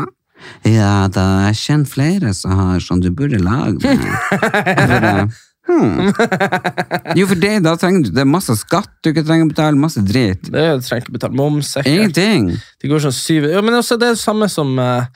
[0.66, 5.30] Ja, da jeg kjenner flere som har sånn, du burde lage det.
[5.62, 6.10] Hmm.
[7.18, 9.78] Jo, for det, da trenger du, det er masse skatt du ikke trenger å betale,
[9.78, 10.50] masse drit.
[10.50, 11.70] Det er, du trenger ikke betale moms.
[11.84, 12.50] Ingenting.
[12.82, 13.46] Det går sånn syv...
[13.52, 15.06] Ja, men også det er det samme som eh,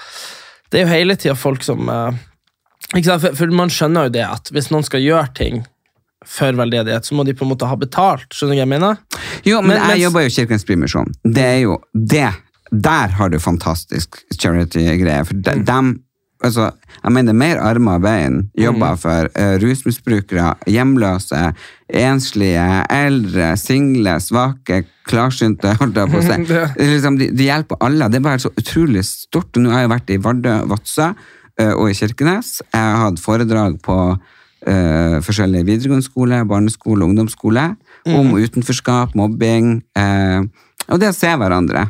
[0.70, 2.22] Det er jo hele tida folk som eh?
[2.92, 5.64] For, for man skjønner jo det at hvis noen skal gjøre ting
[6.27, 8.27] for veldedighet, så må de på en måte ha betalt.
[8.35, 8.96] Skjønner du hva jeg mener?
[9.46, 11.12] Jo, men, Men- jeg mens- jobber jo i Kirkens Bymisjon.
[11.22, 12.33] Det er jo det.
[12.72, 15.25] Der har du fantastisk charity-greier.
[15.29, 15.92] For de, dem,
[16.42, 16.72] altså,
[17.05, 21.53] jeg mener mer armer og bein jobber for uh, rusmisbrukere, hjemløse,
[21.94, 26.61] enslige, eldre, single, svake, klarsynte, holdt jeg på å si.
[26.90, 28.09] Liksom, de, de hjelper alle.
[28.11, 29.55] Det er bare så utrolig stort.
[29.62, 31.14] Nå har jeg vært i Vardø, Vadsø eh,
[31.57, 32.59] og i Kirkenes.
[32.69, 37.71] Jeg hatt foredrag på uh, forskjellige videregående skole, barneskole, ungdomsskole
[38.07, 40.45] om utenforskap, mobbing, uh,
[40.87, 41.88] og det å se hverandre.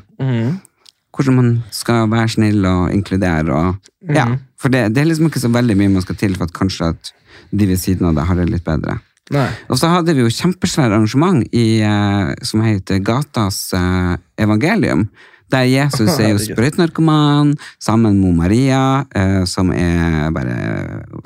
[1.16, 3.56] Hvordan man skal være snill og inkludere.
[3.56, 4.28] Og, ja,
[4.60, 6.90] for det, det er liksom ikke så veldig mye man skal til for at kanskje
[6.92, 7.12] at
[7.50, 8.98] de ved siden av deg har det litt bedre.
[9.34, 9.46] Nei.
[9.72, 15.08] Og så hadde vi jo kjempesvært arrangement i, uh, som heter Gatas eh, evangelium.
[15.52, 20.56] Der Jesus er jo sprøytenarkoman sammen med Maria, eh, som er bare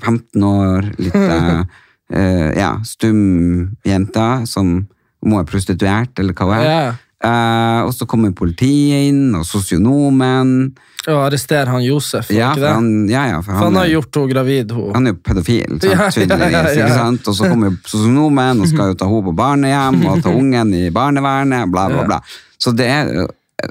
[0.02, 1.62] 15 år, litt eh,
[2.12, 4.74] eh, ja, stum jente, som
[5.24, 6.68] må være prostituert, eller hva hun er.
[6.68, 6.90] Ja.
[7.20, 10.70] Eh, og så kommer politiet inn, og sosionomen.
[11.08, 12.28] Og arresterer han Josef.
[12.32, 12.70] Ja, for det?
[12.76, 14.72] han, ja, ja, for For han har er- gjort henne gravid.
[14.76, 14.94] Hun.
[14.94, 16.14] han er jo pedofil, sant?
[16.16, 16.76] Tydeligvis.
[16.76, 17.28] Ikke sant?
[17.28, 20.86] Og så kommer sosionomen og skal jo ta henne på barnehjem og ta ungen i
[20.92, 22.20] barnevernet, bla, bla, bla.
[22.60, 23.12] Så det er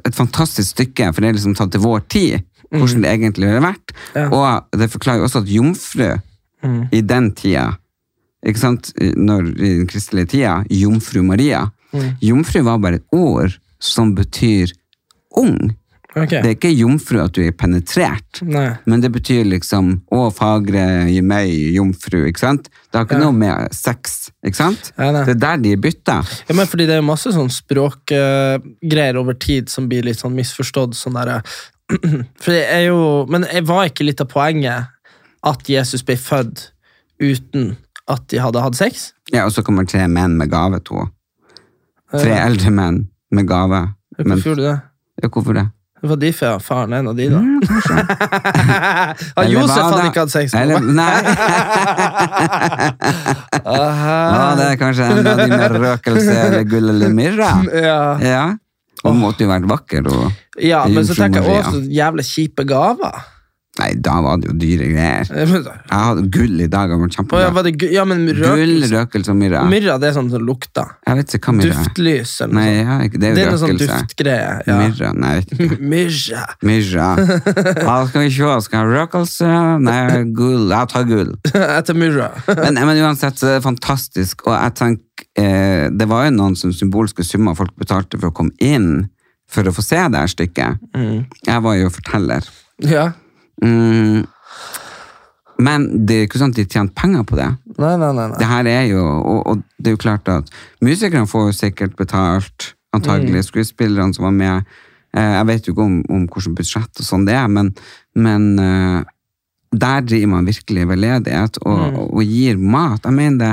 [0.05, 3.63] et fantastisk stykke, for det er liksom tatt til vår tid, hvordan det egentlig har
[3.65, 3.93] vært.
[4.15, 4.27] Ja.
[4.29, 6.09] Og det forklarer jo også at jomfru
[6.59, 6.89] Mm.
[6.91, 7.77] i den tida,
[8.43, 11.69] ikke sant, når, i den kristelige tida, jomfru Maria,
[12.21, 14.69] Jomfru var bare et ord som betyr
[15.39, 15.71] ung.
[16.17, 16.29] Ok.
[16.31, 18.39] Det er ikke jomfru at du er penetrert.
[18.41, 18.71] Nei.
[18.89, 22.69] Men det betyr liksom å, fagre gi meg, jomfru, ikke sant?
[22.89, 23.25] Det har ikke Ja.
[23.27, 24.91] noe med sex, ikke sant?
[24.97, 25.11] Ja.
[25.23, 26.25] Det er der de bytter.
[26.49, 30.97] Ja, men fordi det er masse sånn språkgreier over tid som blir litt sånn misforstått.
[30.97, 31.43] Sånn der,
[32.41, 34.89] for det er jo, men jeg var ikke litt av poenget
[35.45, 36.71] at Jesus ble født
[37.21, 37.75] uten
[38.09, 39.11] at de hadde hatt sex?
[39.31, 41.05] Ja, og så kommer tre menn med gave, to.
[42.11, 43.93] Tre eldre menn med gave.
[44.17, 44.79] Men, Hvorfor gjorde du det?
[45.21, 45.67] ja, hvorfor det?
[45.99, 47.39] Det var de for faren en av de, da.
[47.43, 47.59] Mm,
[49.51, 51.17] Josef hadde ikke hatt sex med nei.
[53.65, 57.51] Var det kanskje en av de med røkelse eller gull eller myrra?
[57.89, 57.99] Ja.
[58.23, 58.45] Ja.
[59.07, 60.23] Og måtte jo vært vakker og
[60.59, 63.19] ja, men så tenker jeg også jævla kjipe gaver.
[63.79, 65.29] Nei, da var det jo dyre greier.
[65.31, 68.41] Eh, Jeg hadde gull i dag, var Å, ja, var det, gu- ja, men Gull,
[68.43, 69.61] røkelse røkelse og myrra.
[69.71, 70.89] Myrra, det er sånn som lukter.
[71.07, 71.87] Jeg vet ikke hva myrra er.
[71.87, 73.19] Duftlys eller noe sånt.
[73.19, 73.99] det er Det er noe sånn røkelse.
[74.03, 74.51] duftgreie.
[74.67, 74.77] Ja.
[74.83, 75.79] Myrra, nei, jeg vet ikke.
[75.93, 76.43] Myrra.
[76.69, 77.09] Myrra.
[77.79, 79.51] Ja, skal vi se, skal jeg ha røkelse?
[79.87, 80.65] Nei, gull.
[80.75, 81.31] Jeg tar gull.
[81.53, 82.29] jeg tar myrra.
[82.63, 86.55] Men, men uansett, så er det fantastisk, og jeg tenker, eh, det var jo noen
[86.59, 89.07] som symbolske summer folk betalte for å komme inn,
[89.49, 90.83] for å få se det her stykket.
[91.47, 92.45] Jeg var jo forteller.
[92.85, 93.07] Ja.
[93.63, 94.25] Mm.
[95.59, 97.49] Men det er ikke sånn at de tjente penger på det.
[97.75, 98.27] Nei, nei, nei.
[98.31, 98.39] nei.
[98.39, 100.51] Det her er jo, og, og det er jo klart at
[100.85, 104.69] musikerne får jo sikkert betalt, antagelig skuespillerne som var med.
[105.13, 107.73] Eh, jeg vet jo ikke om, om hvilket budsjett og sånn det er, men,
[108.17, 109.01] men eh,
[109.75, 113.03] der driver man virkelig veldedighet og, og gir mat.
[113.05, 113.51] Jeg mener det,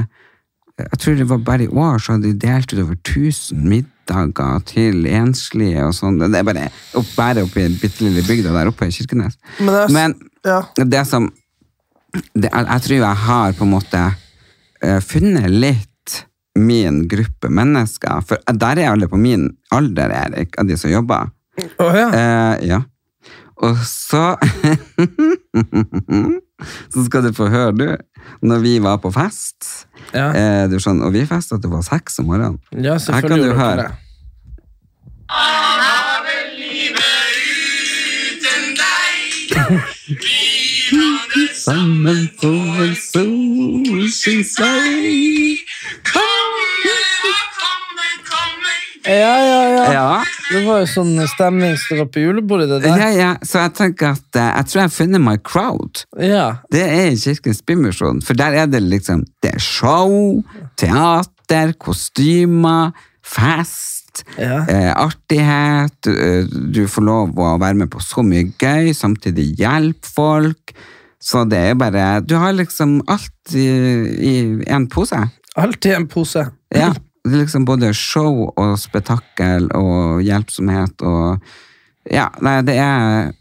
[0.87, 3.92] jeg tror det var bare i år så hadde de delt ut over 1000 middager
[4.07, 6.19] til enslige og sånn.
[6.23, 9.37] Det er bare opp, bare oppe i den bitte lille bygda der oppe i Kirkenes.
[9.61, 10.14] Men det er- Men
[10.45, 10.61] ja.
[10.85, 11.33] det som
[12.35, 14.03] det, jeg, jeg tror jeg har på en måte
[14.85, 16.23] uh, funnet litt
[16.57, 18.23] min gruppe mennesker.
[18.25, 21.29] For der er alle på min alder, Erik, av de som jobber.
[21.79, 22.07] Oh, ja.
[22.09, 22.81] Uh, ja.
[23.57, 24.37] Og så
[26.92, 27.97] Så skal du få høre, du.
[28.42, 31.83] Når vi var på fest Ja, eh, du skjønner, Og vi festa til det var
[31.85, 32.59] seks om morgenen.
[32.73, 33.90] ja Her kan du høre.
[41.66, 45.59] Sammen på en solskinnsvei
[49.07, 49.85] Ja, ja, ja.
[49.92, 50.25] Ja.
[50.51, 52.99] Det var jo sånn stemning som var på julebordet, det der.
[52.99, 56.03] Ja, ja, så jeg tenker at eh, jeg tror jeg har funnet my crowd.
[56.23, 56.47] Ja.
[56.73, 60.42] Det er i Kirkens Bymisjon, for der er det liksom Det er show,
[60.81, 62.92] teater, kostymer,
[63.27, 64.64] fest, Ja.
[64.69, 66.07] eh, artighet.
[66.07, 70.73] eh, Du får lov å være med på så mye gøy, samtidig hjelpe folk.
[71.21, 73.66] Så det er bare Du har liksom alt i,
[74.66, 75.16] én pose.
[75.57, 76.51] i en pose.
[76.75, 76.92] Ja.
[77.27, 81.43] Det er liksom både show og spetakkel og hjelpsomhet og
[82.07, 83.33] Ja, nei, det er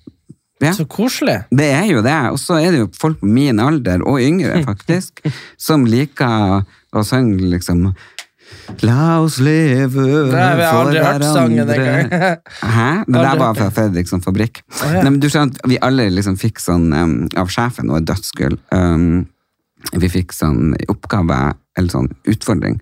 [0.63, 0.71] ja.
[0.73, 1.43] Så koselig.
[1.51, 2.15] Det er jo det.
[2.31, 5.21] Og så er det jo folk på min alder, og yngre faktisk,
[5.59, 6.63] som liker
[6.95, 7.89] å synge liksom
[8.85, 12.11] La oss leve Det har vi aldri hørt sangen engang.
[12.61, 12.89] Hæ?
[13.09, 14.61] Det der var fra Fredriksson Fabrikk.
[14.69, 15.03] Oh, ja.
[15.03, 18.57] Nei, men du skjønner at Vi alle liksom fikk sånn um, av sjefen, og dødsgull
[18.73, 19.25] um,
[19.93, 21.39] Vi fikk sånn oppgave,
[21.77, 22.79] eller sånn utfordring,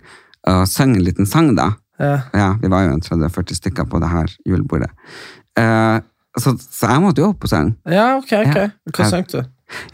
[0.50, 1.70] å synge en liten sang, da.
[2.00, 2.16] Ja.
[2.34, 4.90] Ja, vi var jo en 30-40 stykker på det her julebordet.
[5.58, 6.00] Uh,
[6.34, 7.76] så, så jeg måtte jo opp og synge.
[7.86, 8.56] ja, ok, ok.
[8.58, 8.70] Ja.
[8.90, 9.42] Hva sang du?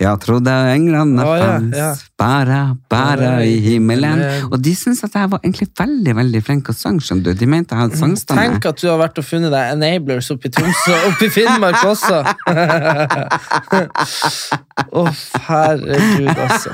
[0.00, 1.90] Jeg trodde englene Å, ja, fanns ja.
[2.18, 2.56] bare,
[2.90, 4.20] bare i himmelen.
[4.50, 7.38] Og de syntes at jeg var egentlig veldig veldig flink å synge, skjønner du.
[7.38, 8.42] De mente jeg hadde sangstemme.
[8.56, 11.80] Tenk at du har vært og funnet deg enablers oppe i Tromsø, oppe i Finnmark
[11.86, 12.18] også.
[15.00, 15.02] Å,
[15.48, 16.70] herregud, altså.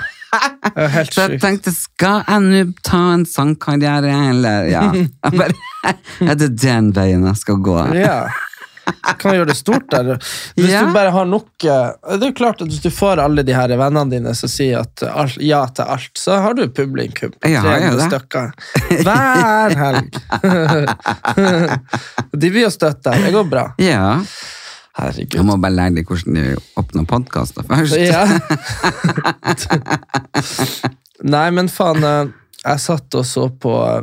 [0.77, 4.89] Det sykt Så jeg tenkte, skal jeg nå ta en sangkarriere, eller ja.
[4.97, 5.95] Jeg bare,
[6.27, 7.79] er det den veien jeg skal gå?
[7.97, 8.27] Ja.
[9.19, 10.13] Kan gjøre det stort der.
[10.55, 10.85] Hvis Ja.
[10.87, 13.51] du bare har nok eh, Det er jo klart at Hvis du får alle de
[13.57, 17.65] her vennene dine som sier alt, ja til alt, så har du publikum på Ja,
[17.67, 18.53] ja, 300 stykker
[19.03, 20.21] hver helg.
[22.41, 23.17] de blir jo støtta.
[23.25, 23.67] Det går bra.
[23.83, 24.21] Ja.
[24.97, 25.37] Herregud.
[25.37, 26.45] Jeg må bare lære deg hvordan du
[26.81, 27.97] åpner podkaster først.
[28.07, 28.25] Ja.
[31.37, 32.33] Nei, men faen, eh,
[32.63, 34.03] jeg satt og så på eh,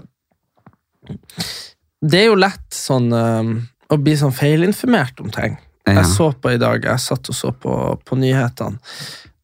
[2.02, 3.52] Det er jo lett sånn eh,
[3.94, 5.58] å bli sånn feilinformert om ting.
[5.86, 6.00] Ja.
[6.00, 7.74] Jeg så på i dag, jeg satt og så på,
[8.06, 8.80] på nyhetene.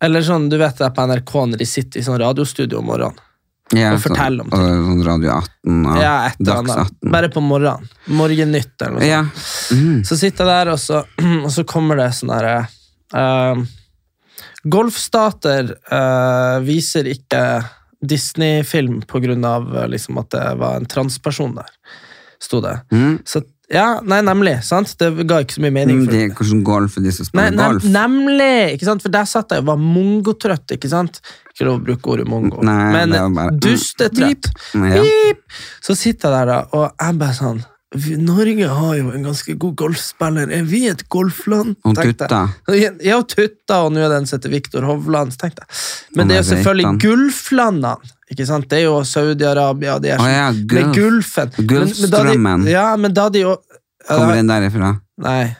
[0.01, 2.87] Eller sånn, du vet det er på NRK når de sitter i sånn radiostudio om
[2.87, 3.25] morgenen.
[3.77, 4.83] Ja, Og fortelle om ting.
[4.87, 7.11] Sånn Radio 18 og Ja, et Dags 18.
[7.13, 7.89] Bare på morgenen.
[8.17, 9.09] Morgennytt eller noe sånt.
[9.09, 9.77] Ja.
[9.77, 9.99] Mm.
[10.09, 11.03] Så sitter jeg der, og så,
[11.45, 12.55] og så kommer det sånn herre
[13.13, 13.61] uh,
[14.69, 17.43] Golfstater uh, viser ikke
[17.99, 19.01] Disney-film
[19.45, 21.71] av eh, liksom, at det var en transperson der.
[22.39, 22.79] Sto det.
[22.91, 23.19] Mm.
[23.25, 24.55] Så, ja, nei, nemlig.
[24.65, 24.95] sant?
[24.97, 25.99] Det ga ikke så mye mening.
[26.05, 27.83] for For, Det er hvordan golf er de som nei, spiller nem, golf.
[27.83, 28.73] nemlig!
[28.75, 29.01] ikke sant?
[29.05, 30.71] For der satt jeg og var mongotrøtt.
[30.77, 31.19] ikke sant?
[31.53, 32.61] Ikke lov å bruke ordet mongo.
[32.63, 33.59] Nei, Men bare- mm.
[33.59, 34.49] dustetrøtt.
[34.73, 35.03] Ja.
[35.81, 37.61] Så sitter jeg der, da, og jeg bare sånn
[38.21, 40.51] Norge har jo en ganske god golfspiller.
[40.53, 41.75] Er vi et golfland?
[41.83, 41.95] Og.
[41.97, 42.41] Tutta.
[42.77, 45.33] Ja, og Tutta, og nå er det en som heter Viktor Hovland.
[45.41, 45.65] tenkte.
[46.15, 46.99] Men det er jo selvfølgelig.
[47.01, 48.11] Gulflandene.
[48.29, 48.69] ikke sant?
[48.69, 50.93] Det er jo Saudi-Arabia og de er oh, ja, Gulf.
[50.95, 51.49] Gulfen.
[51.57, 52.67] Men- men de- Gulfstrømmen.
[52.69, 53.57] Ja, men da de jo
[54.07, 54.95] Kommer den derifra?
[55.17, 55.55] Nei.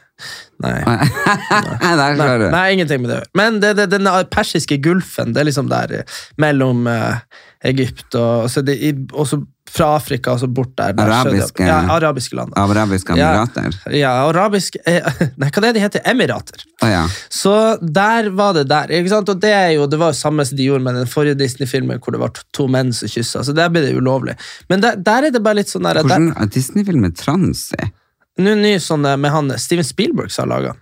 [0.60, 0.80] Nei.
[0.84, 2.50] Nei, du.
[2.52, 3.30] nei, ingenting med det å gjøre.
[3.38, 7.20] Men det, det, den persiske gulfen, det er liksom der eh, mellom uh,
[7.64, 10.94] Egypt og så det, i, også fra Afrika og så bort der.
[10.98, 12.54] der Arabiske- ja, arabiske land.
[12.58, 13.76] Arabiske emirater?
[13.94, 15.06] Ja, arabisk eh,
[15.40, 16.02] Nei, hva det de heter?
[16.10, 16.64] Emirater.
[16.82, 17.04] Oh, ja.
[17.30, 18.90] Så der var det der.
[18.98, 19.30] ikke sant?
[19.30, 22.02] Og det er jo, det var jo samme som de gjorde med den forrige Disney-filmen
[22.04, 23.44] hvor det var to, to menn som kyssa.
[23.46, 24.36] Så der ble det ulovlig.
[24.70, 27.68] Men der, der er det bare litt sånn der, Hvordan er Disney-film er trans?
[28.40, 30.76] Nå ny sånn eh, med han Steven Spielberg som har laga.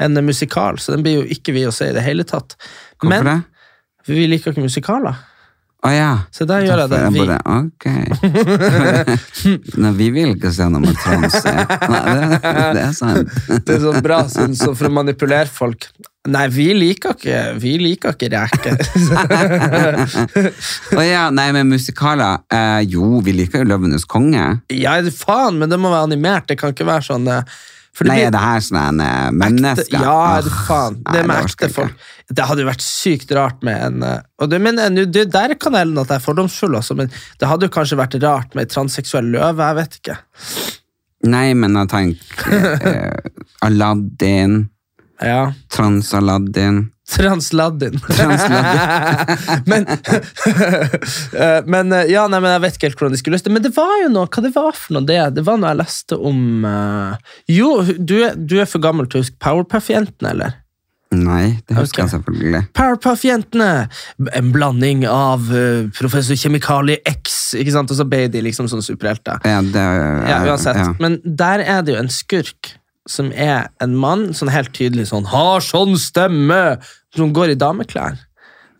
[0.00, 2.56] En eh, musikal, så den blir jo ikke vi å se i det hele tatt.
[3.00, 3.40] Hvorfor Men det?
[4.14, 5.18] vi liker ikke musikaler.
[5.80, 6.10] Å ja.
[6.34, 7.00] Så da gjør jeg det.
[7.14, 7.22] Vi.
[7.24, 7.86] bare, ok.
[9.80, 11.54] Nei, vi vil ikke se noe med transe.
[11.96, 12.40] det,
[12.76, 13.32] det er sant.
[13.64, 15.88] Det er så bra sånn, så for å manipulere folk.
[16.28, 18.76] Nei, vi liker ikke Vi liker ikke reker.
[21.00, 24.50] Å ja, nei, men musikaler eh, Jo, vi liker jo Løvenes konge.
[24.68, 26.50] ja, faen, men det må være animert.
[26.50, 27.56] Det kan ikke være sånn eh,
[28.06, 29.98] Nei, blir- er det her sånn en eh, menneske?
[30.00, 30.94] ja, det, faen.
[31.04, 31.92] nei, Det med ekte folk.
[32.30, 35.24] Det hadde jo vært sykt rart med en eh, og det, men, eh, nå- det,
[35.32, 38.54] Der kan jeg at jeg er fordomsfull, også, men det hadde jo kanskje vært rart
[38.54, 39.58] med ei transseksuell løve.
[39.58, 40.16] Jeg vet ikke.
[41.24, 43.30] Nei, men jeg tenker eh,
[43.66, 44.68] Aladdin,
[45.20, 45.52] Ja.
[45.68, 47.98] Trans-Aladdin Transladdin.
[49.70, 49.86] men,
[51.44, 53.54] eh, men eh, ja, nei, men jeg vet ikke helt hvordan de skulle løse det.
[53.56, 55.20] Men det var jo noe, hva det var for noe det?
[55.36, 59.24] Det var noe jeg leste om uh, Jo, du, du er for gammel til å
[59.24, 60.58] huske Powerpuff-jentene, eller?
[61.10, 62.06] Nei, det husker okay.
[62.06, 62.60] jeg selvfølgelig.
[62.78, 63.70] Powerpuff-jentene!
[64.38, 67.90] En blanding av uh, Professor Kjemikalie X, ikke sant?
[67.90, 69.42] Og så ble de liksom sånn superhelter.
[69.42, 69.86] Ja, det,
[70.30, 70.78] Ja, uansett.
[70.78, 70.92] ja.
[71.02, 72.76] Men der er det jo en skurk
[73.10, 76.78] som er en mann, sånn helt tydelig sånn Har sånn stemme!
[77.16, 78.18] Som går i dameklær.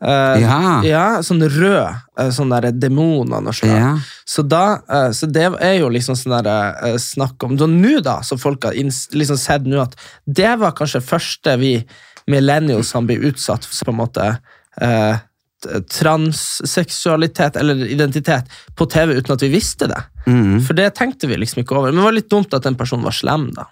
[0.01, 0.81] Uh, Ja.
[0.83, 1.97] ja, sånn rød.
[2.17, 3.77] Uh, sånn der demon av noe slag.
[3.77, 3.91] Ja.
[4.25, 6.49] Så, da, uh, så det er jo liksom sånn der
[6.89, 10.73] eh, snakk om Så nå, da, så folk har liksom sett nå at det var
[10.79, 11.75] kanskje første vi
[12.31, 14.31] millennials som blir utsatt for på en måte
[15.93, 19.99] transseksualitet eller identitet på TV uten at vi visste det.
[20.25, 20.61] Mm.
[20.65, 21.93] For det tenkte vi liksom ikke over.
[21.93, 23.67] Men det var litt dumt at den personen var slem, da.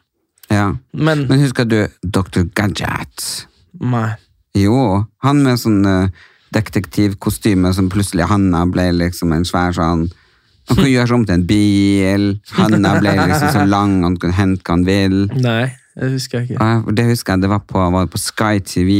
[0.53, 0.67] ja.
[0.93, 2.51] Men Men husker du Dr.
[2.53, 3.47] Gadget?
[3.81, 4.11] nei.
[4.57, 6.09] Jo, han med sånn uh,
[6.55, 10.09] detektivkostyme som plutselig Hanna ble liksom en svær sånn
[10.69, 12.25] Han kunne gjøre seg om til en bil.
[12.59, 15.15] Hanna ble liksom så lang, han kunne hente hva han vil.
[15.41, 16.67] Nei, det husker jeg ikke.
[16.85, 18.91] Og det husker jeg, det var på, var på Sky TV.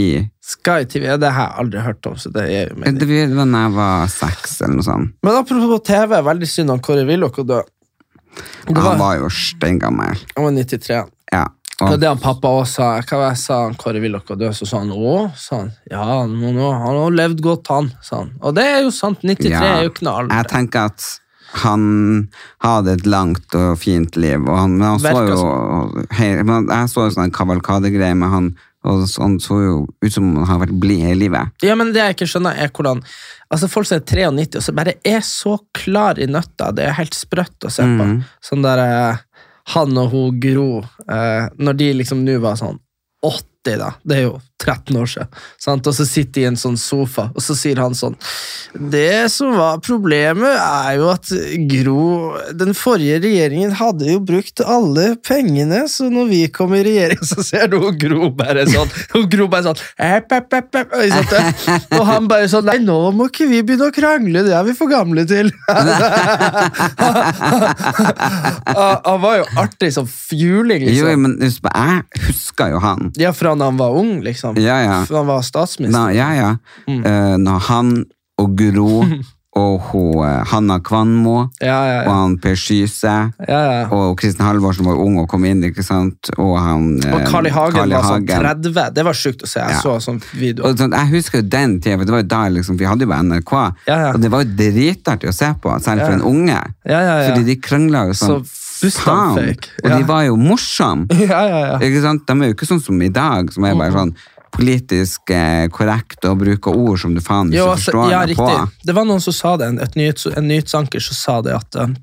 [0.41, 2.17] Sky TV, ja, det har jeg aldri hørt om.
[2.17, 3.03] så det er jo mening.
[3.03, 5.13] Det var da jeg var seks, eller noe sånt.
[5.21, 7.61] Men apropos TV, veldig synd om Kåre Willoch å dø.
[8.73, 10.25] Han var jo steingammel.
[10.37, 11.05] han var 93.
[11.79, 11.93] Ja.
[11.95, 12.89] Det Og, han pappa også sa.
[13.07, 14.51] Hva var jeg sa han Kåre Willoch å dø?
[14.57, 15.71] Så sa han å, sa han.
[15.91, 17.93] Ja, han, har levd godt, han.
[18.03, 18.35] sa han.
[18.43, 19.23] Og det er jo sant.
[19.23, 19.63] 93 Ja.
[19.63, 20.41] er jo ikke noe alder.
[20.41, 21.07] jeg tenker at
[21.63, 22.29] han
[22.61, 27.07] hadde et langt og fint liv, og han, men han så jo hei, Jeg så
[27.07, 28.51] jo sånn kavalkadegreie med han,
[28.85, 31.55] og han så jo ut som han har vært blid hele livet.
[31.65, 33.01] Ja, men det jeg ikke skjønner, er hvordan
[33.49, 36.69] Altså Folk som er 93 og så bare er så klar i nøtta.
[36.77, 38.05] Det er helt sprøtt å se på.
[38.11, 38.19] Mm.
[38.45, 39.23] Sånn der eh,
[39.75, 40.69] Han og hun Gro,
[41.11, 42.79] eh, når de liksom nå var sånn
[43.25, 43.91] 80, da.
[44.03, 45.29] Det er jo 13 år siden.
[45.63, 45.87] Sant?
[45.87, 48.17] Og så sitter i en sånn sofa, og så sier han sånn
[48.91, 51.31] Det som var problemet, er jo at
[51.71, 57.23] Gro Den forrige regjeringen hadde jo brukt alle pengene, så når vi kom i regjering,
[57.23, 60.91] så ser du Gro bare sånn Og Gro bare sånn epp, epp, epp, epp?
[61.95, 64.75] Og han bare sånn Nei, nå må ikke vi begynne å krangle, det er vi
[64.77, 65.49] for gamle til.
[69.05, 71.23] Han var jo artig som fjuling, Jo, liksom.
[71.23, 73.11] men jeg husker jo han.
[73.21, 74.48] Ja, fra da han var ung, liksom.
[74.57, 75.05] Ja, ja.
[75.05, 75.99] Fra han var statsminister.
[75.99, 76.57] Nå, ja, ja.
[76.89, 77.03] Mm.
[77.05, 78.05] Eh, når han
[78.39, 79.05] og Gro
[79.59, 83.11] og hun, eh, Hanna Kvanmo Ja, ja, og han Per Skyse
[83.49, 83.87] ja, ja.
[83.91, 86.31] og Kristin Halvorsen var ung og kom inn, ikke sant?
[86.39, 87.51] Og han Og eh, Carl I.
[87.51, 87.97] Hagen Carl I.
[87.97, 88.93] var sånn 30.
[88.95, 89.59] Det var sjukt å se.
[89.59, 89.81] Jeg Ja.
[89.83, 90.65] så sånn video.
[90.69, 93.03] Og sånn, jeg husker jo den tida, for det var jo da liksom, vi hadde
[93.09, 93.53] jo bare NRK,
[93.89, 94.13] Ja, ja.
[94.15, 96.61] og det var jo dritartig å se på, selv for en unge.
[96.87, 97.29] Ja, ja, ja.
[97.33, 98.47] Fordi de krangla jo sånn
[98.79, 99.97] Så faen, og Ja.
[99.99, 101.09] de var jo morsomme.
[101.19, 101.79] Ja, ja, ja.
[101.83, 102.23] Ikke sant?
[102.29, 104.15] De er jo ikke sånn som i dag, som er bare sånn
[104.55, 108.37] politisk eh, korrekt og bruker ord som du faen ikke Jo, altså, forstår ja, deg
[108.37, 108.51] på.
[108.89, 111.81] Det var noen som sa det, en, et nyhets, en nyhetsanker som sa det at
[111.83, 111.97] eh,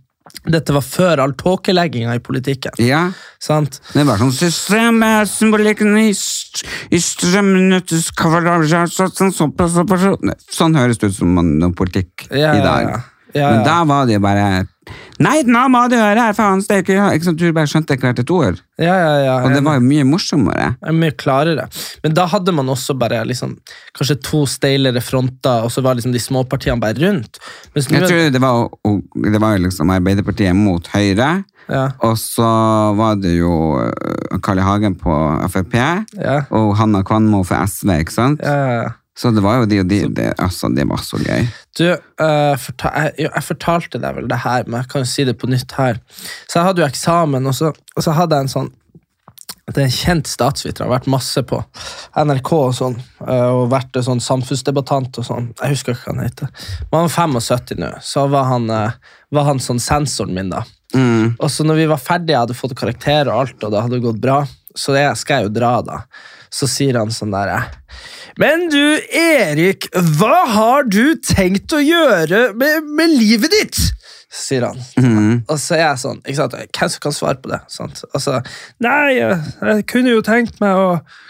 [0.49, 2.73] dette var før all tåkelegginga i politikken.
[2.81, 3.03] Ja,
[3.41, 3.77] Sant?
[3.93, 8.09] det bare sånn Systemet, symbolikken i, i strømnøttes
[10.51, 12.89] sånn høres det ut som man- politikk Ja, i dag.
[12.89, 12.95] ja.
[12.97, 13.03] Ja,
[13.35, 14.47] Men da var det jo bare
[15.23, 16.59] Nei, nå må du høre her, faen!
[16.61, 18.59] Ikke, ikke sant, du bare skjønte hvert et ord.
[18.77, 19.35] Ja, ja, ja.
[19.45, 20.67] Og det var jo mye morsommere.
[20.83, 21.67] Ja, mye klarere.
[22.03, 23.55] Men da hadde man også bare liksom,
[23.95, 27.39] kanskje to steilere fronter, og så var liksom de småpartiene bare rundt.
[27.73, 28.67] Mens Jeg tror det var,
[29.31, 31.31] det var liksom Arbeiderpartiet mot Høyre,
[31.71, 32.45] ja, og så
[32.93, 34.67] var det jo øh, Carl I.
[34.67, 35.15] Hagen på
[35.49, 35.79] Frp,
[36.19, 38.43] ja, og Hanna Kvanmo for SV, ikke sant?
[38.43, 38.93] ja, ja, ja.
[39.15, 41.45] Så det var jo de og de, det, altså, det var så gøy.
[41.79, 41.85] Du,
[42.19, 45.23] uh, forta jeg, jo, jeg fortalte deg vel det her, men jeg kan jo si
[45.27, 46.01] det på nytt her.
[46.49, 48.73] Så jeg hadde jo eksamen, og så, og så hadde jeg en sånn
[49.65, 51.57] Det er en kjent statsviter, har vært masse på
[52.27, 55.47] NRK og sånn, eh, og vært sånn samfunnsdebattant og sånn.
[55.57, 56.51] Jeg husker ikke hva han heter.
[56.91, 60.61] Men han var 75 nå, så var han, eh, var han sånn sensoren min, da.
[60.93, 61.33] Mm.
[61.39, 64.03] Og så når vi var ferdige, jeg hadde fått karakter og alt, og det hadde
[64.05, 64.43] gått bra,
[64.77, 65.97] så jeg, skal jeg jo dra, da.
[66.53, 67.55] Så sier han sånn der
[68.41, 69.87] Men du, Erik,
[70.19, 73.79] hva har du tenkt å gjøre med, med livet ditt?
[74.35, 74.81] Sier han.
[74.99, 75.45] Mm.
[75.47, 76.57] Og så er jeg sånn ikke sant?
[76.75, 77.61] Hvem som kan svare på det?
[77.71, 78.01] Sant?
[78.11, 78.41] Altså,
[78.83, 80.89] Nei, jeg, kunne jo tenkt meg å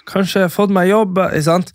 [0.09, 1.21] kanskje fått meg jobb.
[1.27, 1.73] Ikke sant?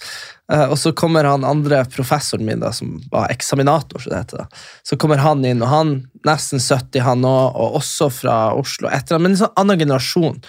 [0.50, 4.42] Eh, og så kommer han andre professoren min, da, som var eksaminator, så det heter.
[4.42, 4.64] da.
[4.90, 5.94] Så kommer han inn, og han
[6.26, 8.90] nesten 70, han òg, og også fra Oslo.
[8.90, 10.42] Etter, men en sånn annen generasjon.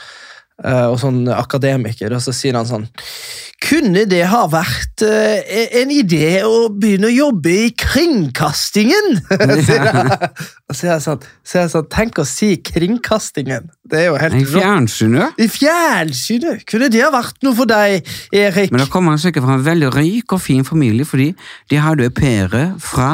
[0.63, 2.87] Eh, og sånn akademiker, og så sier han sånn
[3.61, 9.19] Kunne det ha vært eh, en idé å begynne å jobbe i kringkastingen?
[9.29, 10.31] Ja.
[10.71, 13.69] Og så er jeg sånn, så sånn Tenk å si kringkastingen.
[13.91, 15.41] Det er jo helt I fjernsynet?
[15.41, 16.65] I fjernsynet!
[16.69, 18.71] Kunne det ha vært noe for deg, Erik?
[18.71, 21.33] Men da kommer han sikkert fra en veldig rik og fin familie, fordi
[21.71, 23.11] de hadde au pairer fra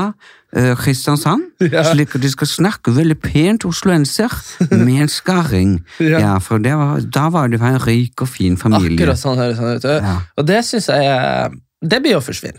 [0.79, 1.83] Kristiansand, Ja.
[1.83, 4.31] slik at de skal snakke veldig pent osloenser
[4.71, 5.73] med en skarring.
[5.99, 6.19] Ja.
[6.19, 8.95] Ja, for var, da var det en rik og fin familie.
[8.97, 9.83] Akkurat sånn høres han ut.
[9.83, 10.15] Ja.
[10.37, 11.49] Og det syns jeg er
[11.81, 12.57] Det blir å forsvinne.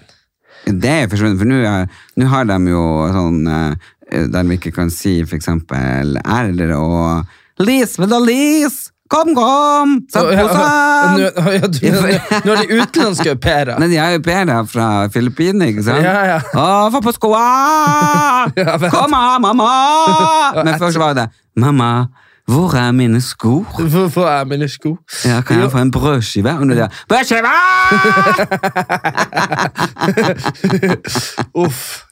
[0.68, 2.82] Det er forsvunnet, for nå er- nå har de jo
[3.14, 7.26] sånn eh, der vi ikke kan si eksempel R og
[7.58, 8.90] Lisbeth og Lis!
[9.08, 9.94] Kom, kom!
[10.12, 11.22] Sett på sånn!
[12.44, 13.78] Nå er de utenlandske au pairer.
[13.80, 16.04] Men de er au pairer fra Filippinene, ikke sant?
[16.04, 16.38] Ja, ja.
[16.52, 17.44] Å, få på skoa!
[18.92, 19.68] Kom her, mamma!
[20.66, 21.28] Men først var det
[21.58, 22.08] Mamma,
[22.48, 23.62] hvor er mine sko?
[23.76, 24.94] Hvor er mine sko?
[25.24, 26.52] Ja, kan jeg få en brødskive?
[26.60, 27.54] Og det Brødskive!
[31.64, 32.07] Uff.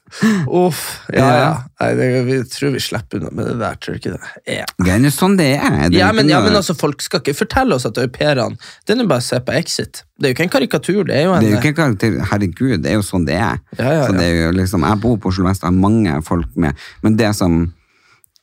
[0.47, 0.81] Uff.
[1.13, 1.49] Ja, Ja.
[1.81, 4.21] Nei, det, vi tror vi slipper unna med det der, tror du ikke det?
[4.49, 4.65] Ja.
[4.81, 5.75] Det er jo sånn det er.
[5.89, 8.57] Det er Ja, men, ja, men altså, Folk skal ikke fortelle oss at au pairene
[8.87, 10.03] Det er nå bare å se på Exit.
[10.17, 11.03] Det er jo ikke en karikatur.
[11.05, 13.25] Det er jo en Det er jo ikke en karakter, herregud, det er jo sånn
[13.27, 13.57] det er.
[13.77, 16.49] Ja, ja, Så det er jo liksom, jeg bor på Oslo Vest har mange folk
[16.55, 16.73] med,
[17.05, 17.65] men det som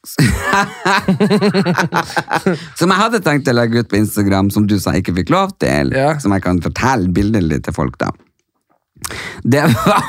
[2.79, 5.55] Som jeg hadde tenkt å legge ut på Instagram, som du sa ikke fikk lov
[5.63, 6.19] til, Ja.
[6.21, 8.11] som jeg kan fortelle bildelig til folk da.
[9.45, 10.05] Det var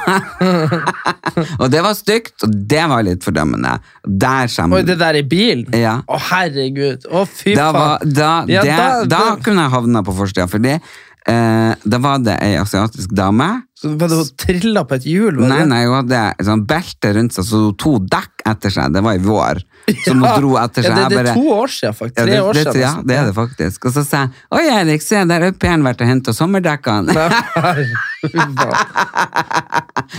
[1.62, 3.74] Og det var stygt, og det var litt fordømmende.
[4.06, 5.66] Der kommer Oi, det der i bilen?
[5.76, 5.98] Ja.
[6.08, 7.08] Å, herregud.
[7.12, 7.80] Å, fy da, faen.
[7.82, 12.00] var, da, Ja, det, da- da, da- kunne jeg havna på forsida, fordi eh, da
[12.04, 13.50] var det ei asiatisk dame
[13.86, 15.38] Det hun trilla på et hjul?
[15.46, 18.94] Nei, nei, hun hadde sånn belte rundt seg, så hun to dekk etter seg.
[18.96, 19.62] Det var i vår.
[20.08, 20.96] Som hun dro etter seg.
[20.98, 22.18] Ja, det, det er to år siden, faktisk.
[22.24, 22.80] Tre år siden.
[22.82, 23.86] ja, det er det faktisk.
[23.86, 27.14] Og så sa jeg Oi, Erik, se, der er au pairen vært og henta sommerdekkene.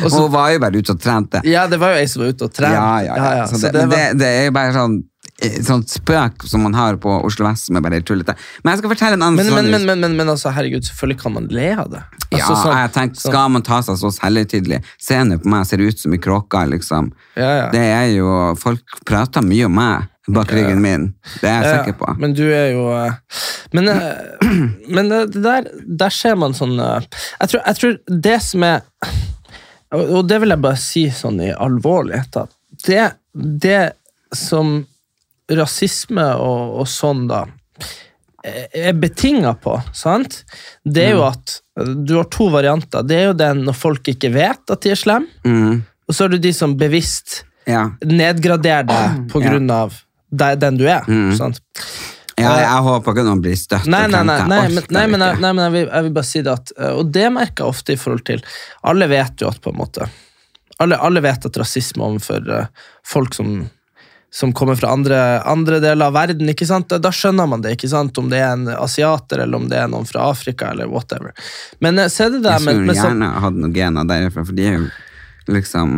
[0.04, 1.40] Og Hun var jo bare ute og trente.
[1.48, 2.76] Ja, det var jo ei som var ute og trente.
[2.76, 3.44] Ja, ja, ja.
[3.50, 4.96] Så det, men det, det er jo bare sånn
[5.36, 8.32] sånn spøk som man har på Oslo Vest som er bare tullete.
[8.64, 10.86] Men jeg skal fortelle en annen men, men, sånn- men, men, men, men altså, herregud,
[10.88, 12.00] selvfølgelig kan man le av det.
[12.30, 14.82] Ja, Altså, sånn- jeg tenkte, sånn- skal man ta seg så selvhøytidelig?
[14.98, 17.12] Se nå på meg, ser ut som i kråke, liksom.
[17.36, 17.70] Ja, ja.
[17.70, 21.14] Det er jo, folk prater mye om meg bak ryggen min.
[21.40, 22.16] Det er jeg Ja, sikker på.
[22.18, 23.12] Men du er jo eh,
[23.76, 24.16] Men, eh,
[24.96, 27.04] men eh, der, der ser man sånn eh,
[27.40, 28.80] jeg, tror, jeg tror det som er
[29.94, 32.40] Og det vil jeg bare si sånn i alvorlighet
[32.88, 33.92] det, det
[34.34, 34.80] som
[35.52, 37.44] rasisme og, og sånn, da
[38.44, 40.40] eh, er betinga på, sant?
[40.84, 43.02] Det er jo at eh, du har to varianter.
[43.06, 46.24] Det er jo den når folk ikke vet at de er slemme, Mm, og så
[46.26, 47.88] er det de som bevisst ja.
[48.06, 49.48] nedgraderer deg på Ja.
[49.50, 49.96] grunn av
[50.30, 51.02] deg- den du er.
[51.36, 51.58] sant?
[52.38, 53.86] Ja, jeg håper ikke noen blir støtt.
[53.88, 56.28] Nei, nei, nei, nei, men, nei, men, jeg, nei, men jeg, vil, jeg vil bare
[56.28, 58.42] si det at eh, Og det merker jeg ofte i forhold til
[58.84, 60.04] Alle vet jo at på en måte
[60.84, 62.66] Alle, alle vet at rasisme overfor eh,
[63.08, 63.54] folk som
[64.36, 66.48] som kommer fra andre, andre deler av verden.
[66.52, 66.92] ikke sant?
[66.92, 68.18] Da, skjønner man det, ikke sant?
[68.20, 70.74] om det er en asiater eller om det er noen fra Afrika.
[70.74, 71.32] eller whatever.
[71.80, 74.66] Men eh, se det der Jeg skulle sånn, gjerne hatt noen gener derifra, for de
[74.68, 74.90] er jo
[75.56, 75.96] liksom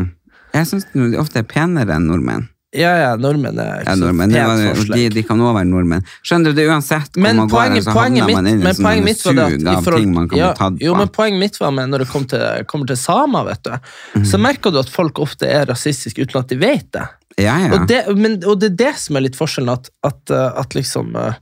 [0.55, 2.47] Jeg syns de ofte er penere enn nordmenn.
[2.77, 5.69] Ja, ja, nordmenn er ikke Ja, nordmenn det pent var, de, de kan òg være
[5.71, 6.03] nordmenn.
[6.21, 8.73] Skjønner du, det er uansett hvor man går, poenget, så poenget havner man inn i
[8.77, 10.85] sånn at sug av forhold- ting man kan ja, bli tatt på.
[10.85, 13.73] Jo, men poenget mitt var med når det kommer til, kommer til samer, vet du,
[14.21, 14.27] mm.
[14.29, 17.07] så merker du at folk ofte er rasistiske uten at de vet det.
[17.41, 17.71] ja, ja.
[17.73, 20.77] Og, det men, og det er det som er litt forskjellen, at, at, uh, at
[20.77, 21.33] liksom uh,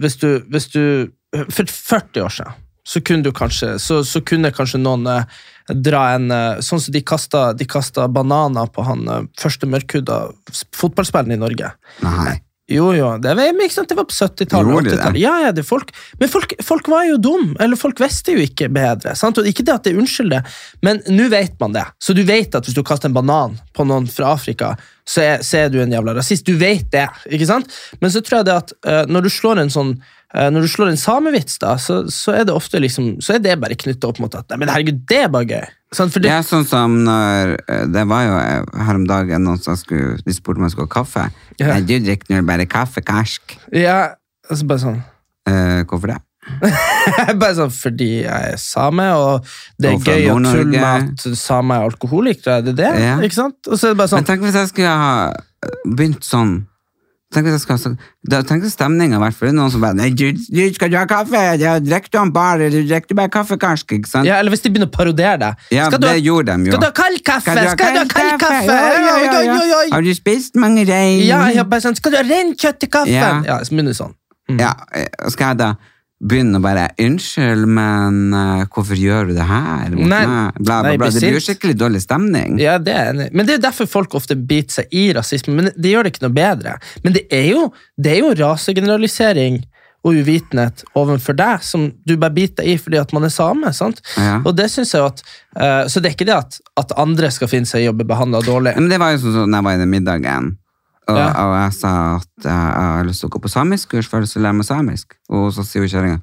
[0.00, 0.82] hvis, du, hvis du
[1.52, 5.26] For 40 år siden så kunne du kanskje så, så kunne kanskje noen uh,
[5.68, 10.26] dra en uh, Sånn som de kasta, de kasta bananer på han uh, første mørkhuda
[10.76, 11.72] fotballspilleren i Norge.
[12.06, 12.36] Nei.
[12.66, 13.52] Jo, jo, det var,
[13.86, 14.72] det var på 70-tallet.
[14.72, 14.96] Gjorde de det?
[14.96, 15.20] 80-tallet.
[15.22, 19.14] Ja, ja, folk, men folk, folk var jo dum, eller folk visste jo ikke bedre.
[19.14, 19.38] Sant?
[19.38, 21.84] Og ikke det at det unnskylder, men nå vet man det.
[22.02, 24.74] Så du vet at hvis du kaster en banan på noen fra Afrika,
[25.06, 26.46] så er, så er du en jævla rasist.
[26.46, 27.72] Du vet det, ikke sant?
[28.02, 29.94] Men så tror jeg det at uh, når du slår en sånn
[30.34, 33.42] uh, når du slår en samevits, da, så, så er det ofte liksom, så er
[33.44, 35.74] det bare knytta opp mot at Nei, men herregud, det er bare gøy.
[35.94, 38.38] Sånn, det, Det er sånn som når eh, Det var jo
[38.88, 41.28] her om dagen noen som skulle, de spurte om jeg skulle ha kaffe.
[41.60, 41.70] Ja.
[41.70, 43.54] Nei, du drikker nå bare kaffe, karsk.
[43.70, 44.16] ja,
[44.50, 45.04] altså bare sånn
[45.46, 46.16] Uh, hvorfor det?
[47.40, 49.46] Bare sånn fordi jeg er same, og
[49.80, 52.60] det er Og gøy å tulle med at samer er alkoholikere.
[52.60, 52.92] Er det det?
[53.02, 53.18] Ja.
[53.24, 53.58] Ikke sant?
[53.66, 56.56] Og så er det bare Men sånn tenk hvis jeg skulle ha eh, begynt sånn
[57.34, 57.94] Tenk hvis jeg skal,
[58.30, 60.92] da, Tenk hvis stemninga vært for det er noen som bare Nei, du, du skal
[60.92, 61.40] du ha kaffe?
[61.58, 62.68] Ja, drikker du han bare?
[62.70, 64.28] Du drikker bare kaffe, karsk, ikke sant?
[64.28, 65.64] ja, Eller hvis de begynner å parodiere deg.
[65.74, 66.76] Ja, Skal det ha- gjorde de jo.
[66.76, 67.56] Skal du ha kald kaffe?
[67.74, 68.78] Skal du ha kald kaffe?
[68.78, 69.82] Ja, ja, ja.
[69.96, 71.18] Har du spist mange rein?
[71.26, 73.18] Ja, ja, bare sånn, Skal du ha reinkjøtt i kaffen?
[73.18, 73.34] Ja.
[73.50, 74.14] Ja, så begynner sånn.
[74.46, 74.62] sånn.
[74.62, 75.72] Ja, eh, skal jeg da
[76.16, 79.92] begynne å bare Unnskyld, men eh, hvorfor gjør du det her?
[79.92, 81.10] Nei, meg?» Bla, bla, bla.
[81.12, 82.56] Det blir jo skikkelig dårlig stemning.
[82.62, 83.30] Ja, det er enig.
[83.36, 85.54] Men det er derfor folk ofte biter seg i rasisme.
[85.58, 86.76] Men det gjør det ikke noe bedre.
[87.04, 87.66] Men det er jo,
[88.00, 89.60] det er jo rasegeneralisering
[90.06, 93.72] og uvitenhet overfor deg som du bare biter deg i fordi at man er same.
[93.74, 94.00] sant?
[94.16, 94.38] Ja.
[94.46, 95.22] Og det synes jeg at,
[95.58, 98.06] uh, Så det er ikke det at, at andre skal finne seg i å bli
[98.06, 98.76] behandla dårlig.
[98.78, 100.52] Men det var jo sånn som jeg var i den middagen,
[101.08, 101.26] og, Ja.
[101.42, 104.42] og jeg sa at jeg, jeg har lyst til å gå på samisk-kurs for å
[104.46, 105.15] lære meg samisk.
[105.32, 106.20] Og så sier kjerringa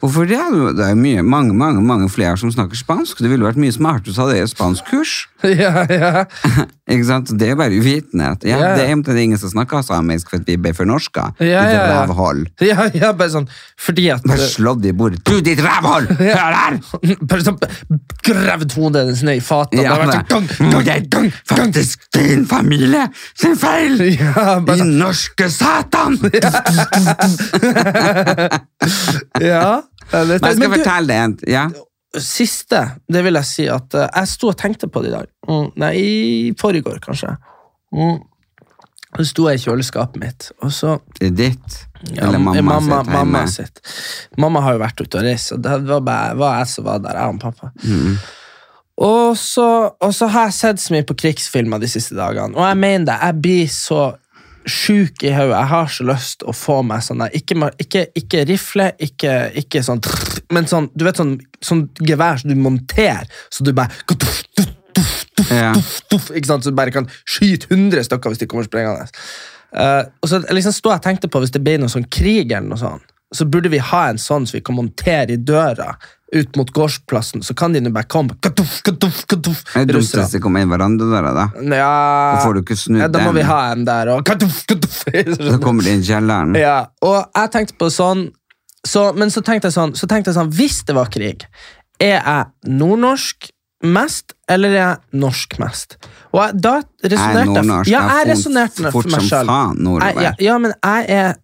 [0.00, 0.36] Hvorfor det?
[0.76, 3.18] Det er jo mye, mange mange, mange flere som snakker spansk.
[3.24, 5.12] Det ville vært mye smartere hvis du hadde et spanskkurs.
[5.62, 6.24] ja, ja.
[6.92, 7.32] Ikke sant?
[7.40, 8.44] Det er bare uvitenhet.
[8.46, 8.74] Ja, Ja.
[8.76, 11.24] Det er egentlig ingen som snakker samisk for vi ble fornorska.
[11.40, 12.02] Ja, Ditt ja, ja.
[12.02, 12.44] rævhold.
[12.70, 13.48] ja, ja, bare sånn
[13.80, 15.24] Fordi at Bare slått i bordet.
[15.26, 16.12] Du, ditt rævhold!
[16.20, 16.78] Hør her!
[17.24, 17.58] Bare sånn
[18.26, 19.80] gravd hodet hennes ned i fatet.
[19.82, 20.20] Ja, Bare
[20.76, 23.98] og det er faktisk din familie sin feil!
[24.12, 26.20] Ja, bare Din sånn, norske satan!
[26.36, 26.50] ja,
[29.52, 29.82] ja,
[30.12, 31.66] Men jeg skal fortelle deg en ja.
[32.22, 35.28] siste, det vil jeg si at eh, jeg sto og tenkte på det i dag.
[35.50, 37.34] Mm, nei, i forrige kanskje.
[37.96, 38.24] Mm.
[39.16, 41.76] Så sto jeg i kjøleskapet mitt, og så er ditt.
[42.10, 43.80] ja, Eller mamma, mamma, sitt mamma sitt.
[44.36, 47.00] Mamma har jo vært ute og reist, og det var bare var jeg som var
[47.04, 47.20] der.
[47.22, 47.70] Jeg og pappa.
[47.86, 48.18] Mm.
[49.06, 49.68] Og, så,
[50.00, 53.08] og så har jeg sett så mye på krigsfilmer de siste dagene, og jeg mener
[53.10, 53.16] det.
[53.22, 54.02] Jeg blir så
[54.66, 55.54] sjuk i hodet.
[55.54, 60.02] Jeg har så lyst å få meg sånn ikke, ikke, ikke rifle, ikke, ikke sånn
[60.54, 63.94] Men sånn, du vet sånn, sånn gevær som du monterer, så du bare
[65.52, 65.74] Ja.
[66.10, 66.64] Tuff, ikke sant?
[66.64, 69.06] Så du bare kan skyte 100 stykker hvis de kommer sprengende.
[69.76, 72.48] Uh, og så liksom stod jeg og tenkte på Hvis det blir noe sånn krig,
[72.48, 73.04] eller noe sånt,
[73.34, 75.96] så burde vi ha en sånn som vi kan montere i døra
[76.34, 77.42] ut mot gårdsplassen.
[77.46, 80.64] Så kan de nå bare komme katuff, katuff, katuff, Det er dumt hvis de kommer
[80.64, 81.44] inn verandadøra, da.
[81.70, 81.90] Ja,
[82.34, 83.38] Da får du ikke snudd ja, da må den.
[83.38, 84.10] vi ha en der.
[84.16, 85.04] Og katuff, katuff.
[85.06, 86.56] Så kommer de inn i kjelleren.
[86.58, 88.26] Ja, og jeg tenkte på sånn
[88.86, 91.46] så, Men så tenkte jeg sånn, så tenkte jeg sånn Hvis det var krig,
[92.02, 93.48] er jeg nordnorsk
[93.86, 95.96] mest, eller er jeg norsk mest?
[96.34, 96.74] Og jeg, da
[97.06, 97.90] resonnerte nordnorsk.
[97.90, 99.50] Ja, Jeg jeg er resonnerte for meg sjøl.
[99.50, 101.34] Jeg, ja, ja, men jeg er,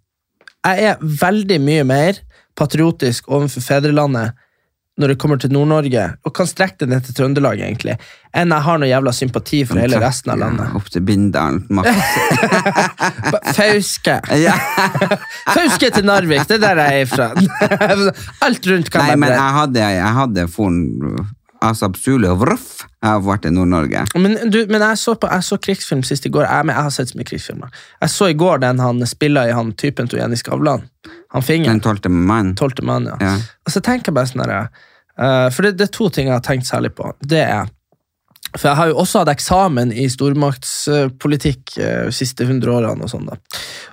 [0.66, 2.22] jeg er veldig mye mer
[2.58, 4.38] patriotisk overfor fedrelandet
[5.02, 7.98] når det kommer til Nord-Norge, og kan strekke det ned til Trøndelag, egentlig,
[8.32, 10.70] enn jeg har noe jævla sympati for hele resten av landet.
[10.70, 11.60] Ja, opp til Bindalen.
[11.74, 11.90] Maks.
[13.58, 14.16] Fauske.
[15.56, 17.30] Fauske til Narvik, det er der jeg er fra.
[18.46, 20.82] Alt rundt kan Nei, men jeg hadde, jeg hadde forn
[21.62, 22.70] Asap Zulu og Vroff.
[23.02, 24.04] Jeg har vært i Nord-Norge.
[24.18, 26.46] Men, du, men jeg så på jeg så krigsfilm sist i går.
[26.46, 27.82] Jeg, jeg har sett så mye krigsfilmer.
[28.02, 30.86] Jeg så i går den han spiller i han typen til Jenny Skavlan.
[31.34, 31.82] Han Den fingeren.
[31.82, 32.54] tolvte mann.
[32.58, 33.18] Tolvte mann, ja.
[33.22, 33.34] Ja.
[33.66, 36.34] Og så tenker jeg bare sånn her, eh, For det, det er to ting jeg
[36.38, 37.10] har tenkt særlig på.
[37.20, 37.66] Det er
[38.56, 43.04] For jeg har jo også hatt eksamen i stormaktspolitikk uh, de siste 100 årene.
[43.04, 43.36] Og sånn da.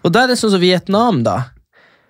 [0.03, 1.38] Og da er det sånn som Vietnam, da.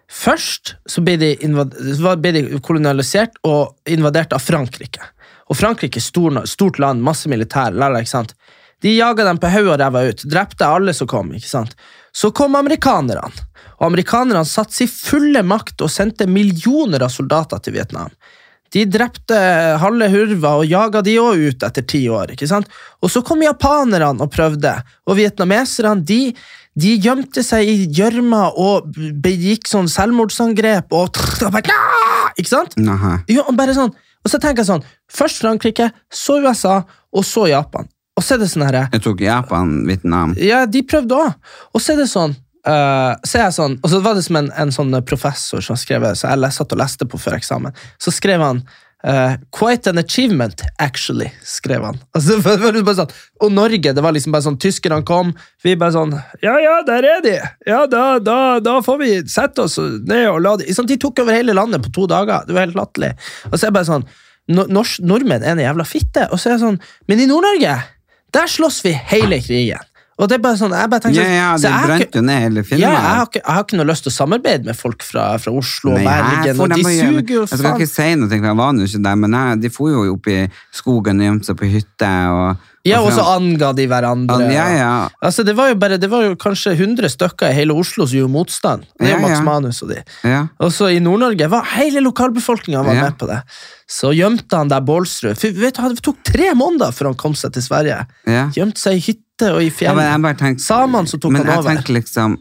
[0.09, 5.03] Først så ble de, ble de kolonialisert og invadert av Frankrike.
[5.49, 7.73] Og Frankrike stor, stort land, masse militær.
[7.73, 8.33] lærere, ikke sant?
[8.81, 10.25] De jaga dem på hodet og ræva ut.
[10.25, 11.33] Drepte alle som kom.
[11.33, 11.75] ikke sant?
[12.11, 13.29] Så kom amerikanerne.
[13.79, 18.09] Og amerikanerne satte sin fulle makt og sendte millioner av soldater til Vietnam.
[18.73, 19.37] De drepte
[19.81, 22.35] halve hurva og jaga de òg ut etter ti år.
[22.35, 22.69] ikke sant?
[23.01, 24.75] Og så kom japanerne og prøvde,
[25.09, 26.35] og vietnameserne de,
[26.79, 28.91] de gjemte seg i gjørma og
[29.23, 31.17] begikk sånn selvmordsangrep og!
[32.39, 32.75] Ikke sant?
[33.27, 33.89] Jo, og bare sånn.
[34.23, 37.89] Og så tenker jeg sånn Først Frankrike, så USA, og så Japan.
[38.19, 40.35] Og så er det sånn herre Jeg tok Japan, Vietnam.
[40.39, 41.33] Ja, de prøvde òg.
[41.73, 42.35] Og så er det sånn
[42.65, 46.03] eh, så jeg sånn, Og så var det som en, en sånn professor som skrev
[46.15, 47.73] Så jeg satt og leste på før eksamen.
[47.99, 48.63] Så skrev han
[49.05, 51.31] uh, 'Quite an achievement, actually'.
[51.43, 51.99] skrev han.
[52.15, 55.33] Altså, det var bare sånn, og Norge, det var liksom bare sånn Tyskerne kom,
[55.63, 56.11] vi bare sånn
[56.43, 57.35] Ja, ja, der er de!
[57.67, 61.33] Ja, da, da, da får vi sette oss ned og la de De tok over
[61.33, 62.43] hele landet på to dager.
[62.47, 63.13] Det var helt latterlig.
[63.51, 64.05] Og så er jeg bare sånn
[64.49, 66.27] no- nors- Nordmenn er en jævla fitte.
[66.31, 67.77] Og så er jeg sånn Men i Nord-Norge,
[68.35, 69.79] der slåss vi hele krigen.
[70.19, 72.23] Og det er bare sånn, jeg bare tenker Ja, sånn, ja, så det brente jo
[72.27, 74.75] ned hele ja, jeg, har ikke, jeg har ikke noe lyst til å samarbeide med
[74.75, 76.59] folk fra, fra Oslo og Bergen.
[76.59, 79.37] Og de suger jo Jeg skal ikke si noe, jeg var jo ikke der, men
[79.39, 80.41] jeg, de for jo opp i
[80.75, 82.11] skogen og gjemte seg på hytte.
[82.35, 84.37] Og, Ja, og så anga de hverandre.
[84.53, 84.91] Ja, ja.
[85.21, 88.31] Altså, det, var bare, det var jo kanskje 100 stykker i hele Oslo som gjorde
[88.31, 88.85] motstand.
[88.95, 89.43] Det er jo Ja, Max ja.
[89.43, 89.99] Manus og de.
[90.23, 90.45] ja.
[90.63, 93.41] Og så i Nord-Norge var hele lokalbefolkninga med på det.
[93.89, 95.35] Så gjemte han der Bålsrud.
[95.37, 98.05] For, vet du, Det tok tre måneder før han kom seg til Sverige.
[98.55, 101.93] Gjemte seg i hytte og i men bare Samene som tok men han jeg tenker
[101.99, 102.37] liksom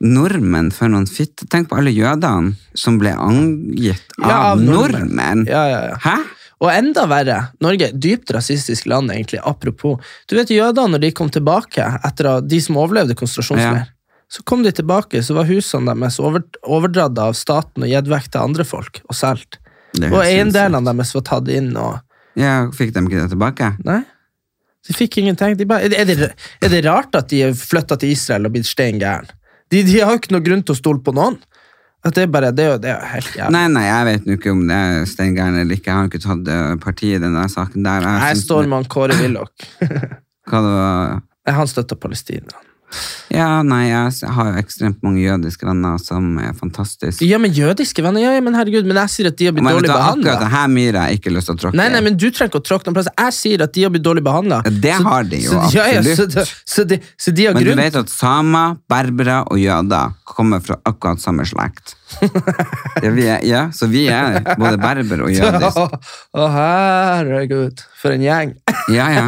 [0.00, 1.44] Nordmenn for noen fitte.
[1.52, 5.02] Tenk på alle jødene som ble angitt av, Ja, av nordmenn.
[5.04, 5.46] nordmenn.
[5.46, 5.96] Ja, ja, ja.
[6.00, 6.14] Hæ?
[6.60, 9.40] Og enda verre, Norge dypt rasistisk land, egentlig.
[9.48, 9.96] Apropos.
[10.28, 13.88] Du vet jødene, når de kom tilbake, etter de som overlevde konsentrasjonsleir,
[14.30, 18.28] så kom de tilbake, så var husene deres over, overdratt av staten og gitt vekk
[18.30, 19.58] til andre folk og solgt.
[19.98, 21.98] Er Og eiendelene deres var tatt inn og
[22.38, 23.72] Ja, fikk de ikke det tilbake?
[23.82, 24.04] Nei.
[24.86, 25.56] De fikk ingenting.
[25.58, 26.30] De bare, er, det,
[26.62, 29.26] er det rart at de flytta til Israel og blitt stein gæren?
[29.70, 31.40] De, de har jo ikke noe grunn til å stole på noen.
[32.00, 33.52] At det bare, det er jo, det er jo helt jævlig.
[33.52, 35.90] Nei, nei, jeg vet nå ikke om det er steingæren eller ikke.
[35.90, 38.06] Jeg har ikke tatt eh, parti i den der saken der.
[38.06, 39.68] Jeg Jeg står han Kåre Willoch.
[40.48, 41.20] Hva det var...
[41.50, 42.52] Han støtter Palestina.
[43.30, 47.26] Ja, nei, jeg har jo ekstremt mange jødiske venner som er fantastiske.
[47.28, 49.64] Ja, men jødiske venner, ja, ja, men herregud, men jeg sier at de har blitt
[49.68, 50.32] Men dårlig behandla.
[50.34, 52.62] akkurat her myra jeg ikke lyst til å tråkke Nei, nei, men du trenger ikke
[52.62, 53.12] å tråkke noen plass.
[53.14, 54.62] Jeg sier at de har blitt dårlig behandla.
[54.66, 56.34] Det har de jo, så, ja, ja, så, absolutt.
[56.34, 60.60] de- så, de, så de har Men du vet at samer, berbere og jøder kommer
[60.62, 61.94] fra akkurat samme slekt.
[63.00, 65.76] Ja, vi er, ja, så vi er både berber og jødisk.
[66.36, 68.50] Å, herregud, for en gjeng.
[68.92, 69.24] Ja, ja.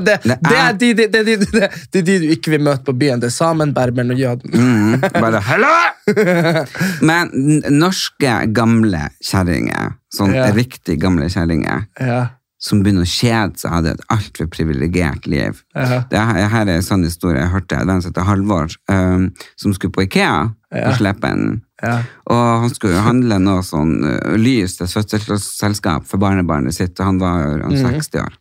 [0.00, 2.62] det, Det det, er- de, det, det, det, det, det er de du ikke vil
[2.66, 3.05] møte på byen.
[3.12, 4.50] Er samen, berberen og jøden.
[4.52, 5.74] Mm, bare hello!
[7.08, 7.30] Men
[7.74, 10.50] norske gamle kjerringer, sånn Ja.
[10.54, 12.28] riktig gamle kjerringer, Ja,
[12.58, 15.62] som begynner å kjede seg, hadde et altfor privilegert liv.
[15.76, 16.04] ja.
[16.10, 17.78] Det her, her er en sånn historie jeg hørte.
[17.78, 19.26] Det var en som heter Halvor, um,
[19.56, 21.60] som skulle på Ikea på Sleppen.
[21.82, 22.02] ja.
[22.26, 26.98] Og han skulle jo handle noe sånn uh, lys til et fødselsselskap for barnebarnet sitt,
[27.00, 28.00] og han var jo Mhm.
[28.00, 28.32] 60 år.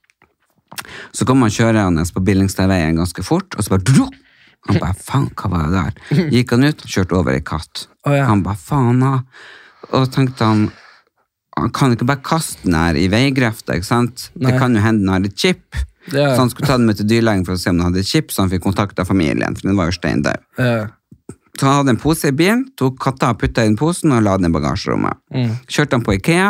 [1.14, 4.10] Så kom han kjørende på Billingstadveien ganske fort, og så bare!
[4.66, 6.30] Han bare, faen, hva var det der?
[6.34, 7.86] Gikk han ut, kjørte over ei katt.
[8.08, 8.26] Oh, ja.
[8.30, 9.12] Han bare, faen da.
[9.94, 10.64] Og tenkte han,
[11.56, 13.78] han kan ikke bare kaste den her i veigrøfta.
[13.78, 14.30] ikke sant?
[14.36, 14.50] Nei.
[14.50, 15.78] Det kan jo hende den har et chip.
[16.12, 16.32] Ja.
[16.36, 18.10] Så han skulle ta den med til dyrlegen for å se om den hadde et
[18.10, 20.46] chip, så han fikk kontakt av familien, for den var jo stein død.
[20.62, 20.86] ja.
[21.60, 24.24] Så han hadde en pose i bilen, tok katta og putta i den posen og
[24.26, 25.22] la den i bagasjerommet.
[25.32, 25.54] Mm.
[25.72, 26.50] Kjørte han på Ikea,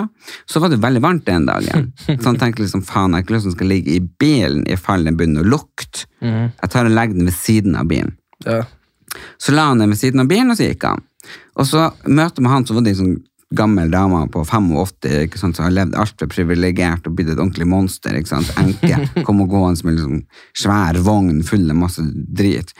[0.49, 1.91] så var det veldig varmt den dagen.
[2.07, 4.65] Så han tenkte liksom, faen, jeg har ikke lyst til den skal ligge i bilen
[4.65, 6.07] i fall den begynner å lukte.
[6.25, 8.15] Jeg tar og legger den ved siden av bilen.
[8.45, 8.49] Mm.
[8.49, 8.63] ja.
[9.39, 11.05] Så la han den ved siden av bilen, og så gikk han.
[11.55, 13.15] Og så møter man han, så var det en sånn
[13.55, 14.71] gammel dame på 85,
[15.27, 18.97] ikke sant, som har levd altfor privilegert og blitt et ordentlig monster, ikke sant, enke.
[19.27, 20.23] Kom og gående med liksom
[20.57, 22.73] svær vogn full av masse drit.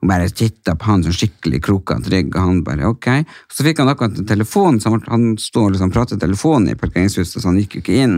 [0.00, 3.08] Og bare titta på han sånn skikkelig krokete rygg, og han bare ok.
[3.52, 7.36] Så fikk han akkurat en telefon, så han, sto og liksom pratet telefonen i parkeringshuset,
[7.36, 8.16] så han gikk jo ikke inn.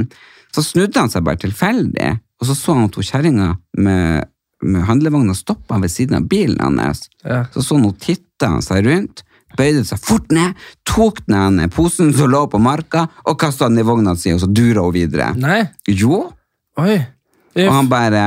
[0.54, 3.48] Så snudde han seg bare tilfeldig, og så så han to kjerringa
[3.82, 4.30] med,
[4.62, 7.08] med handlevogna stoppa ved siden av bilen hans.
[7.26, 7.42] Ja.
[7.54, 9.24] Så så han titta han seg rundt,
[9.58, 10.54] bøyde seg fort ned,
[10.88, 14.40] tok den ene posen som lå på marka, og kasta den i vogna si, og
[14.44, 15.32] så dura hun videre.
[15.34, 15.64] Nei.
[15.90, 16.28] Jo,
[16.78, 16.98] Oi.
[17.66, 18.26] og han bare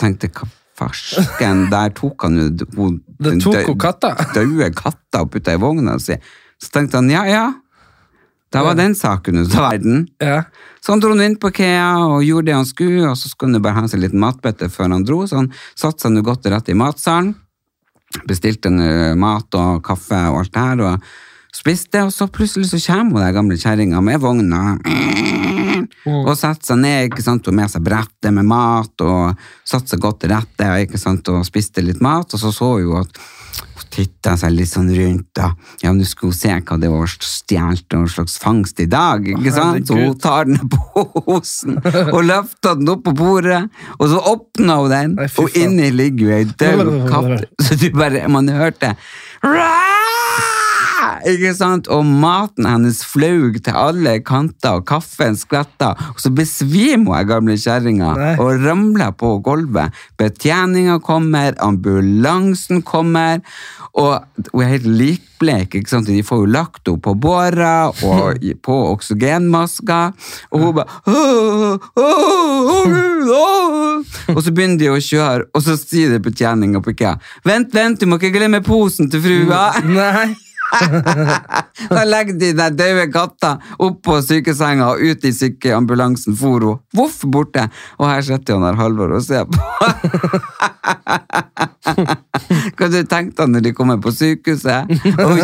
[0.00, 0.48] tenkte hva
[0.78, 4.14] farsken, der tok han jo hun- Det hun katta.
[4.34, 6.16] døde katta og putta i vogna si.
[6.60, 7.52] Så tenkte han ja, ja,
[8.50, 10.08] da var den saken ute av verden.
[10.22, 10.44] Ja.
[10.80, 13.62] Så han dro inn på Kea og gjorde det han skulle, og så skulle han
[13.62, 16.42] bare ha seg en liten matbøtte før han dro, så han satte seg nå godt
[16.44, 17.34] til rette i matsalen,
[18.28, 21.02] bestilte en, mat og kaffe og alt det her, og
[21.54, 24.64] spiste, og så plutselig så kommer hun der gamle kjerringa med vogna,
[26.04, 30.02] Og setter seg ned ikke sant, og med seg brettet med mat, og satte seg
[30.04, 32.34] godt til rette ikke sant, og spiste litt mat.
[32.34, 33.18] Og så så hun at
[33.74, 35.28] hun titta seg litt sånn rundt.
[35.36, 35.52] da.
[35.82, 39.26] Ja, Nå du hun se hva det var stjålet noen slags fangst i dag.
[39.28, 39.86] ikke sant?
[39.86, 43.62] Så hun tar den på posen og løfter den opp på bordet,
[43.98, 47.48] og så åpner hun den, Nei, og inni ligger jo ei død katt.
[47.64, 48.94] Så du bare, man hørte
[51.30, 51.88] ikke sant?
[51.92, 55.92] Og maten hennes flaug til alle kanter, og kaffen skvetta.
[56.14, 59.94] Og så besvimer hun gamle kjerringa og ramler på gulvet.
[60.20, 63.40] Betjeninga kommer, ambulansen kommer,
[63.94, 65.74] og hun er helt likblek.
[65.78, 66.08] ikke sant?
[66.10, 70.12] De får jo lagt henne på båra og på oksygenmasker,
[70.50, 70.88] og hun bare!
[74.34, 77.14] Og så begynner de å kjøre, og så sier det betjeninga på IKEA
[77.46, 79.68] Vent, vent, du må ikke glemme posen til frua!
[79.84, 80.32] Nei.
[81.94, 86.80] Da legger de den døde katta opp på sykesenga og ut i sykeambulansen for hun.
[86.96, 87.66] Voff borte.
[87.98, 89.58] Og her sitter han her Halvor og ser på.
[92.74, 94.90] Hva du tenkte han når de kommer på sykehuset
[95.24, 95.38] og,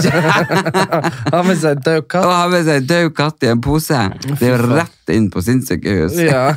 [1.31, 4.01] Ha med seg død og har med seg en død katt i en pose?
[4.26, 6.18] Det er jo rett inn på sinnssykehus.
[6.24, 6.55] Ja.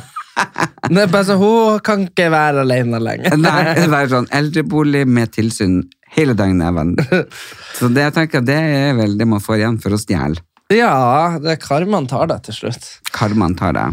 [0.90, 3.36] Det er bare så Hun kan ikke være alene lenger.
[3.38, 5.82] Nei, det er sånn eldrebolig med tilsyn
[6.16, 6.94] hele dagen venn.
[7.78, 10.42] Så det jeg tenker, det er vel det man får igjen for å stjele.
[10.72, 12.86] Ja, det er karmaen tar det til slutt.
[13.14, 13.88] Karmaen tar det.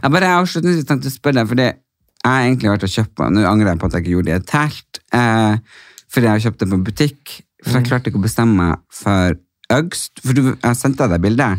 [0.00, 3.34] Jeg bare avslutningsvis tenkte å spørre deg, fordi jeg har egentlig vært og kjøpt meg,
[3.36, 5.82] nå angrer jeg på at jeg ikke gjorde det i et telt, eh,
[6.14, 7.34] fordi jeg har kjøpt det på butikk,
[7.66, 9.36] for jeg klarte ikke å bestemme meg for
[9.76, 10.22] øgst.
[10.24, 11.50] for du, jeg sendte deg bilde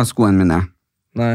[0.00, 0.60] av skoene mine.
[1.20, 1.34] Nei.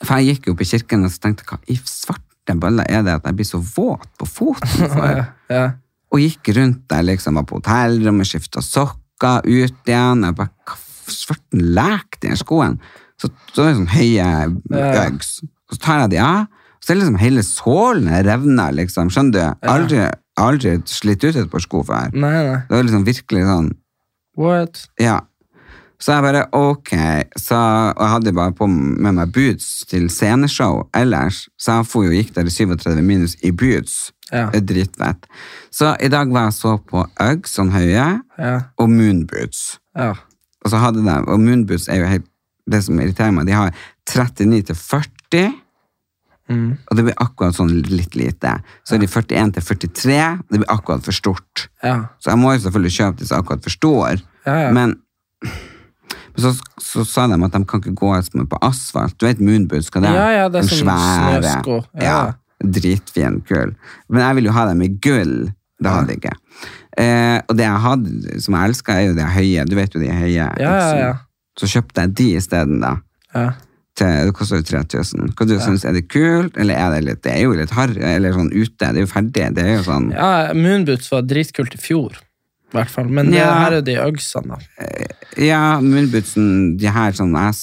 [0.00, 3.04] For jeg gikk jo opp i kirken og så tenkte, hva i svarte bøller er
[3.04, 5.22] det at jeg blir så våt på foten for?
[5.52, 5.66] Ja.
[6.14, 10.24] Og gikk rundt der, liksom, var på hotellrommet, skifta sokker, ut igjen.
[10.24, 10.78] Jeg bare, hva
[11.12, 12.78] svarten lek de skoen.
[12.78, 13.04] skoene?
[13.18, 14.28] Så, så er det sånn høye.
[15.68, 16.46] Og så tar jeg de av,
[16.78, 19.10] og så er liksom hele sålen revna, liksom.
[19.12, 19.66] Skjønner du?
[19.68, 20.04] Aldri,
[20.38, 22.14] aldri slitt ut et par sko før.
[22.14, 22.60] Nei, nei.
[22.68, 23.72] Det var liksom virkelig sånn,
[24.38, 24.84] What?
[25.02, 25.18] ja.
[26.00, 26.90] Så jeg bare, ok,
[27.36, 27.56] så,
[27.96, 32.12] og jeg hadde bare på med meg boots til sceneshow ellers, så jeg for jo
[32.14, 34.12] gikk der i 37 minus i boots.
[34.30, 34.46] Ja.
[34.52, 35.24] Dritfett.
[35.72, 38.54] Så i dag var jeg så på Uggs, sånn høye, Ja.
[38.78, 39.78] og moonboots.
[39.96, 40.12] Ja.
[40.64, 42.26] Og så hadde de, og moonboots er jo helt,
[42.68, 43.72] det som irriterer meg, de har
[44.06, 45.54] 39 til 40,
[46.48, 46.78] Mm.
[46.88, 48.54] og det blir akkurat sånn litt lite.
[48.84, 51.66] Så er de 41 til 43, det blir akkurat for stort.
[51.84, 52.06] Ja.
[52.24, 54.72] Så jeg må jo selvfølgelig kjøpe de som akkurat for stor, Ja, ja.
[54.72, 54.94] men
[55.42, 55.50] men
[56.38, 58.10] så, så sa de at de kan ikke gå
[58.50, 59.16] på asfalt.
[59.18, 60.18] Du vet moonboots, hva det er?
[60.18, 61.38] Ja, ja, det er Den sånn svære.
[61.42, 61.78] snøsko.
[61.98, 62.02] Ja.
[62.08, 63.74] Ja, dritfin, kul.
[64.08, 65.36] Men jeg vil jo ha dem i gull.
[65.78, 66.34] Det hadde jeg ikke.
[66.98, 69.66] Eh, og det jeg hadde, som jeg elska, er jo de høye.
[69.70, 70.28] Du vet jo de høye.
[70.34, 71.14] Ja, ja, ja.
[71.58, 72.96] Så kjøpte jeg de isteden, da.
[73.34, 73.48] Ja.
[73.98, 75.32] Til, det koster jo 3000.
[75.34, 77.98] Hva du synes, Er det kult, eller er det litt Det er jo litt harry,
[77.98, 78.78] eller sånn ute.
[78.78, 79.48] Det er jo ferdig.
[79.56, 82.18] Det er jo sånn ja, Moonboots var dritkult i fjor,
[82.68, 83.08] i hvert fall.
[83.08, 83.52] Men det, Ja.
[83.64, 84.86] her er de Uggsene, da.
[85.40, 87.54] Ja, munnbootsen de her som jeg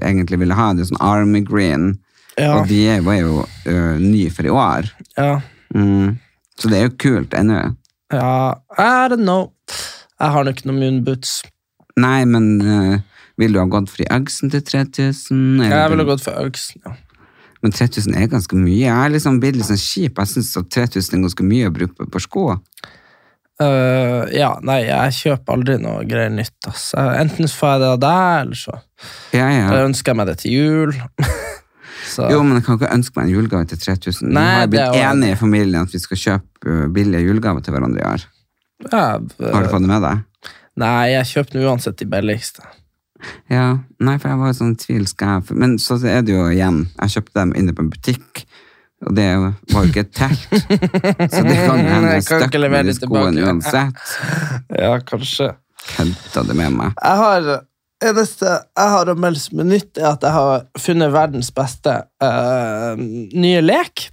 [0.00, 1.98] egentlig ville ha, det er sånn Army Green.
[2.38, 2.60] Ja.
[2.60, 4.90] Og de var jo ø, nye for i år.
[5.18, 5.40] Ja.
[5.74, 6.18] Mm.
[6.58, 7.76] Så det er jo kult ennå.
[8.12, 8.54] ja.
[8.78, 9.52] I don't know.
[10.20, 11.42] Jeg har nok noen moonboots.
[11.98, 12.98] Nei, men ø,
[13.38, 15.60] vil du ha gått for i Uggsen til 3000?
[15.60, 16.92] eller Jeg ville gått for Øgsen, Ja.
[17.62, 18.78] Men 3000 er ganske mye.
[18.88, 20.16] Jeg er liksom blitt litt sånn kjip.
[20.18, 22.46] Jeg syns 3000 er ganske mye å bruke på sko.
[23.62, 26.56] Eh, ja, nei, jeg kjøper aldri noe greier nytt.
[26.70, 26.90] Ass.
[26.98, 28.76] Enten får jeg det av deg, eller så
[29.36, 29.70] Ja, ja.
[29.70, 30.94] Da ønsker jeg meg det til jul.
[32.14, 34.28] så, Jo, men jeg kan ikke ønske meg en julegave til 3000.
[34.28, 37.76] Vi Nei, har jo blitt enige i familien at vi skal kjøpe billige julegaver til
[37.76, 38.28] hverandre i år.
[38.90, 40.52] ja, Har du fått det med deg?
[40.82, 42.64] Nei, jeg kjøper uansett de billigste.
[43.52, 43.66] Ja,
[44.02, 45.04] nei, for jeg var i sånn tvil
[45.54, 48.42] Men så er det jo igjen Jeg kjøpte dem inne på en butikk
[49.02, 52.94] Og det var jo ikke et telt Så det kan hende jeg støkk med de
[52.96, 54.16] skoene uansett
[54.82, 55.52] Ja, kanskje.
[55.96, 57.52] Kødda det med meg Jeg har
[58.02, 62.00] eneste jeg har å melde som er nytt, er at jeg har funnet verdens beste
[62.22, 64.08] uh, nye lek.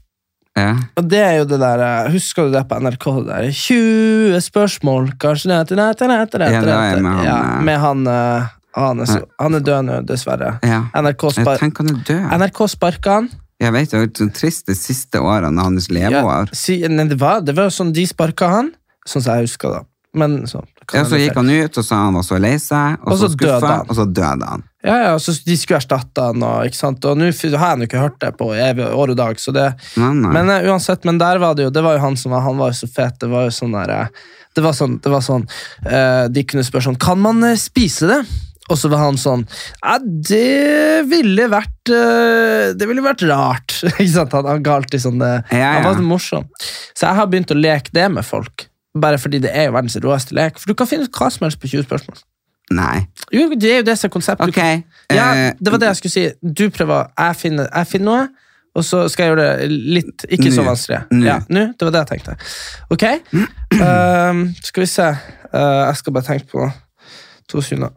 [0.58, 3.06] Ja, Og det er jo det der eh, Husker du det på NRK?
[3.20, 7.28] Det der 20 spørsmål, kanskje til ned til ned Ja, det er ned med han,
[7.28, 10.52] ja, eh, Med han uh, han er, så, han er død nå, dessverre.
[10.64, 13.30] ja NRK, spar NRK sparka han.
[13.60, 17.08] Jeg vet, det var så trist de siste årene av hans Ja, leveår si, nei,
[17.10, 18.74] det, var, det var jo sånn de sparka han,
[19.08, 19.86] sånn som jeg husker da.
[20.18, 23.12] Men så, Ja, så gikk han ut og sa han var så lei seg Og,
[23.12, 26.42] Og så så skuffa, og så døde han Ja, ja, så de skulle erstatte han,
[26.42, 27.06] og, ikke sant?
[27.06, 29.42] og nå har jeg jo ikke hørt det på evig år og dag.
[29.44, 29.68] Så det,
[30.00, 32.34] Nei, nei men uh, uansett, men der var det jo Det var jo han som
[32.34, 33.20] var Han var jo så fet.
[33.20, 35.46] Det var jo sånn der, eh, det var sånn, det var sånn
[35.86, 38.22] uh, De kunne spørre sånn Kan man uh, spise det?
[38.70, 39.46] Og så var han sånn
[39.82, 43.78] Ja, det ville vært eh, Det ville vært rart.
[43.96, 44.36] Ikke sant?
[44.38, 46.50] Han, han ga alltid sånn ja, Ja, Han var så morsom.
[46.94, 48.68] Så jeg har begynt å leke det med folk.
[49.00, 50.60] Bare fordi det er jo verdens råeste lek.
[50.62, 52.22] For du kan finne ut hva som helst på 20 spørsmål.
[52.76, 53.00] Nei.
[53.34, 54.52] Jo, det er jo det som er konseptet.
[54.54, 54.84] Okay.
[55.10, 55.16] Ok.
[55.18, 56.26] Ja, eh, det var det jeg skulle si.
[56.42, 60.52] Du prøver, jeg finner, jeg finner noe, og så skal jeg gjøre det litt Ikke
[60.54, 61.00] så vanskelig.
[61.10, 61.24] Nå.
[61.26, 62.36] Ja, nå, det var det jeg tenkte.
[62.94, 63.08] Ok,
[63.80, 65.08] Ehm, skal vi se.
[65.54, 66.66] Uh, jeg skal bare tenke på
[67.50, 67.94] to sekunder.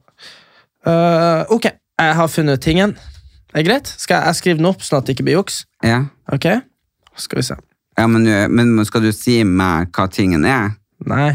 [0.86, 1.68] Eh, ok,
[2.00, 2.96] jeg har funnet tingen.
[3.52, 3.90] Er det greit?
[4.00, 5.62] Skal jeg, jeg skrive den opp, sånn at det ikke blir juks?
[5.86, 6.04] ja.
[6.32, 6.46] Ok,
[7.20, 7.56] skal vi se.
[7.98, 8.24] ja men,
[8.54, 10.70] men skal du si meg hva tingen er?
[11.04, 11.34] Nei.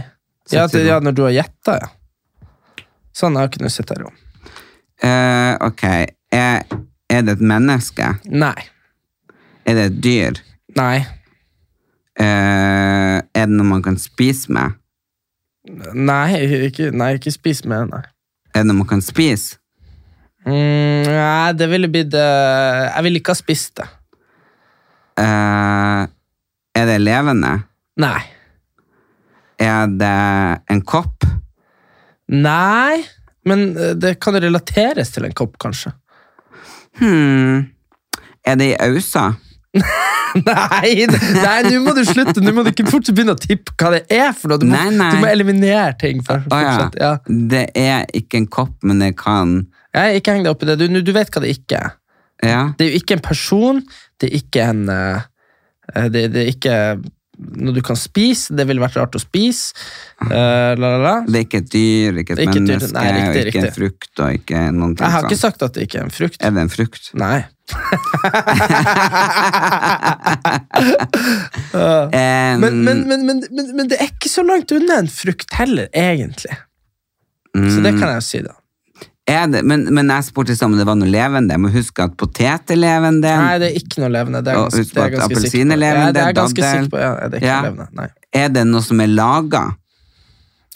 [0.50, 1.92] Ja, til ja når du har gjetta, ja.
[3.14, 4.08] Sånn, jeg har ikke noe sett her.
[4.08, 4.12] jo.
[5.04, 5.84] Eh, ok.
[6.34, 6.66] Er,
[7.10, 8.10] er det et menneske?
[8.30, 8.56] Nei.
[9.68, 10.42] Er det et dyr?
[10.78, 11.06] Nei.
[12.18, 14.78] Uh, er det noe man kan spise med?
[15.94, 16.38] Nei,
[16.70, 18.04] ikke, nei, ikke spise med, nei.
[18.58, 19.60] Er det noe man kan spise?
[20.48, 23.86] Mm, nei, det ville blitt uh, Jeg ville ikke ha spist det.
[25.18, 26.02] Eh,
[26.78, 27.52] er det levende?
[28.02, 28.22] Nei.
[29.58, 30.18] Er det
[30.70, 31.26] en kopp?
[32.30, 33.02] Nei,
[33.50, 35.96] men eh, det kan relateres til en kopp, kanskje.
[37.02, 37.66] Hmm.
[38.46, 39.32] Er det i ausa?
[40.46, 42.42] Nei, nei, nå må du slutte!
[42.44, 44.62] Nå må du ikke fort begynne å tippe hva det er for noe.
[44.62, 45.08] Du må, Nei, nei.
[45.16, 46.20] Du må eliminere ting.
[46.26, 46.74] For, Å ja.
[47.00, 47.14] ja.
[47.26, 49.60] Det er ikke en kopp, men det kan
[49.96, 50.78] Jeg, ikke heng deg opp i det.
[50.84, 51.96] Du, du vet hva det ikke er.
[52.46, 52.62] Ja.
[52.78, 53.82] Det er jo ikke en person,
[54.22, 55.24] det er ikke en eh,
[55.96, 56.76] eh, det, det er ikke
[57.38, 58.56] noe du kan spise.
[58.58, 59.76] Det ville vært rart å spise.
[60.24, 61.16] Uh, la, la, la.
[61.28, 64.40] Det er ikke et dyr, ikke et ikke menneske, nei, riktig, ikke en frukt og
[64.40, 66.40] ikke noen ting Jeg har ikke sagt at det ikke er en frukt.
[66.42, 67.04] Er det en frukt?
[67.18, 67.40] Nei.
[71.78, 76.56] En, Men, men, men, men, det er ikke så langt unna en frukt heller, egentlig.
[77.54, 78.56] Så det kan jeg jo si, da.
[79.28, 81.52] Det, men, men jeg spurte om det var noe levende.
[81.52, 83.28] Jeg må huske at potet er levende.
[83.44, 84.40] Nei, det er ikke noe levende.
[84.46, 86.64] Det er Og ganske, husk på er at appelsin er levende, Ja, det er ganske
[86.70, 87.02] sikker på.
[87.02, 87.58] Ja, det er ikke Ja.
[87.66, 87.88] levende.
[88.00, 88.08] Nei.
[88.40, 89.64] Er det noe som er laga?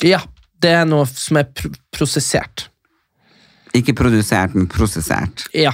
[0.04, 0.20] Ja,
[0.62, 2.68] det er noe som er pr prosessert.
[3.74, 5.46] Ikke produsert, men prosessert.
[5.56, 5.72] Ja.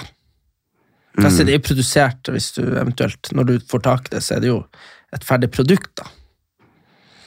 [1.17, 1.45] Altså, Mm.
[1.47, 4.47] det er produsert hvis du eventuelt Når du får tak i det, så er det
[4.51, 4.59] jo
[5.13, 6.03] et ferdig produkt, da.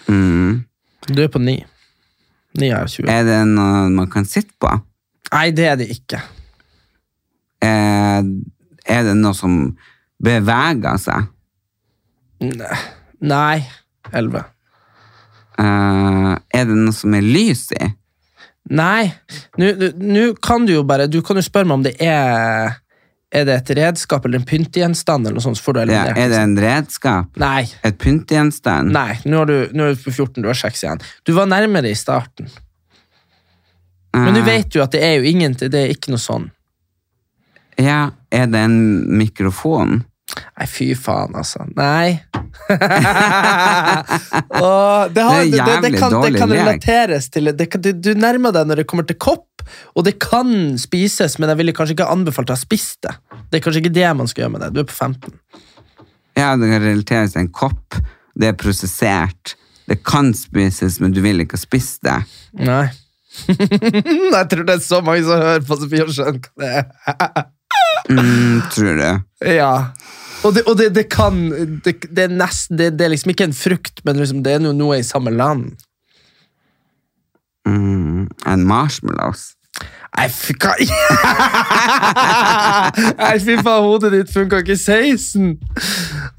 [0.09, 0.65] Mm.
[1.09, 1.65] Du er på ni.
[2.59, 3.09] Ni av 20.
[3.09, 4.71] Er det noe man kan sitte på?
[5.31, 6.21] Nei, det er det ikke.
[7.63, 8.25] Er,
[8.89, 9.61] er det noe som
[10.23, 11.29] beveger seg?
[13.21, 13.61] Nei.
[14.17, 14.45] Elleve.
[15.61, 17.91] Eh, er det noe som er lys i?
[18.71, 19.11] Nei.
[19.61, 22.77] Nå kan du jo bare Du kan jo spørre meg om det er
[23.33, 26.57] Er det et redskap eller en pyntegjenstand, eller noe sånt, så Ja, er det en
[26.59, 27.37] redskap?
[27.41, 27.69] Nei.
[27.87, 28.91] Et pyntgjenstand?
[28.95, 31.05] Nei, nå er, du, nå er du på 14, du har 6 igjen.
[31.23, 32.51] Du var nærmere i starten.
[34.17, 36.51] Men du Eh, vet jo at det er jo ingen Det er ikke noe sånn.
[37.79, 38.79] Ja, er det en
[39.19, 40.03] mikrofon?
[40.31, 41.65] Nei, fy faen, altså.
[41.75, 42.21] Nei.
[44.61, 48.13] og det, har, Det det, det, kan, det kan relateres til det kan, du, du
[48.19, 51.97] nærmer deg når det kommer til kopp, og det kan spises, men jeg ville kanskje
[51.99, 53.15] ikke anbefalt å ha spist det.
[53.51, 54.71] Det er kanskje ikke det man skal gjøre med det.
[54.77, 55.35] Du er på 15.
[56.39, 57.99] Ja, det kan relateres til en kopp.
[58.39, 59.57] Det er prosessert.
[59.91, 62.21] Det kan spises, men du vil ikke ha spist det.
[62.61, 62.87] Nei.
[64.37, 67.49] jeg tror det er så mange som hører på Sofie og skjønner hva det er.
[68.11, 69.11] Mm, tror det.
[69.45, 69.93] Ja.
[70.43, 71.37] Og det, og det, det kan
[71.85, 74.63] det, det, er nest, det, det er liksom ikke en frukt, men liksom, det er
[74.65, 75.77] noe, noe i samme land.
[77.69, 79.51] Mm, en marshmallows?
[80.17, 80.73] Nei, fy hva
[83.21, 85.53] Nei, fy faen, hodet ditt funka ikke 16!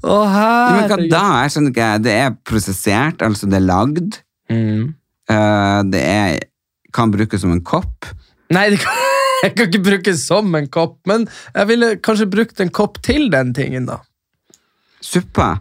[0.02, 0.76] Å, herregud.
[0.76, 1.22] men hva da?
[1.44, 1.90] Jeg skjønner ikke.
[2.04, 4.18] Det er prosessert, altså det er lagd.
[4.52, 4.92] Mm.
[5.30, 6.42] Uh, det er,
[6.94, 8.06] kan brukes som en kopp.
[8.52, 9.02] Nei, det kan,
[9.44, 13.28] jeg kan ikke brukes som en kopp, men jeg ville kanskje brukt en kopp til
[13.32, 14.00] den tingen, da.
[15.02, 15.54] Suppa.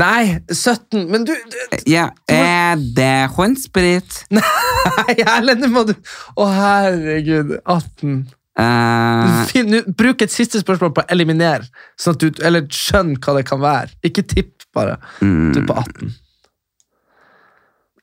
[0.00, 1.56] Nei, 17, men du, du
[1.90, 4.22] Ja, er det håndsprit?
[4.38, 7.58] Nei, Erlend, nå må du Å, herregud.
[7.68, 8.14] 18.
[8.60, 11.68] Uh, Finn, nu- bruk et siste spørsmål på å eliminere,
[12.00, 13.92] sånn at du eller skjønn hva det kan være.
[14.08, 14.96] Ikke tipp, bare.
[15.20, 16.10] mm, Du er på 18.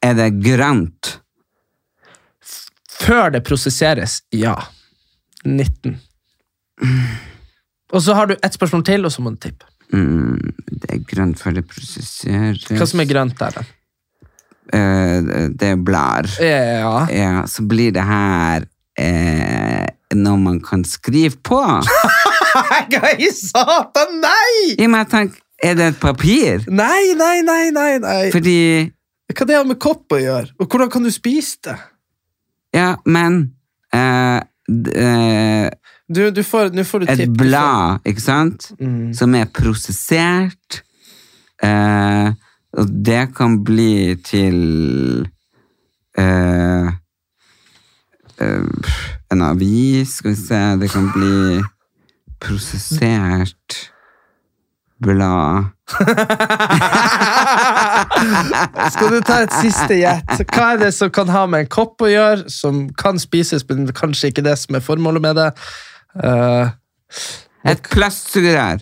[0.07, 1.11] er det grønt?
[2.97, 4.55] Før det prosesseres, ja.
[5.45, 5.97] 19.
[7.93, 9.67] Og så har du ett spørsmål til, og så må du tippe.
[9.95, 12.65] Mm, det er grønt før det prosesseres.
[12.67, 13.59] Hva som er grønt der?
[13.61, 13.65] da?
[14.75, 16.27] Eh, det er blær.
[16.43, 17.05] Ja.
[17.13, 18.67] Ja, så blir det her
[18.99, 19.87] eh,
[20.17, 21.61] noe man kan skrive på.
[22.91, 24.17] Hva i satan?
[24.23, 24.75] Nei!
[24.75, 26.65] Ja, men jeg tenker, er det et papir?
[26.67, 28.23] Nei, nei, nei, nei, nei.
[28.33, 28.57] Fordi
[29.31, 30.51] Hva det har med kopp å gjøre?
[30.59, 31.77] Og hvordan kan du spise det?
[32.77, 33.39] Ja, men
[33.93, 34.41] eh,
[34.93, 35.69] eh,
[36.07, 37.23] Du, du får, nå får du et.
[37.25, 38.69] Du blad, ikke sant?
[38.79, 39.13] Mm.
[39.17, 40.83] Som er prosessert.
[41.63, 42.29] Eh,
[42.77, 44.59] og det kan bli til
[46.19, 46.89] eh,
[48.45, 48.93] eh,
[49.33, 51.61] en avis, skal vi se Det kan bli
[52.39, 53.79] prosessert
[55.03, 55.65] blad.
[58.93, 60.33] Skal du ta et siste gjett?
[60.51, 63.87] Hva er det som kan ha med en kopp å gjøre, som kan spises, men
[63.95, 65.49] kanskje ikke det som er formålet med det?
[66.17, 66.65] Uh,
[67.67, 68.79] Et plastsugerør.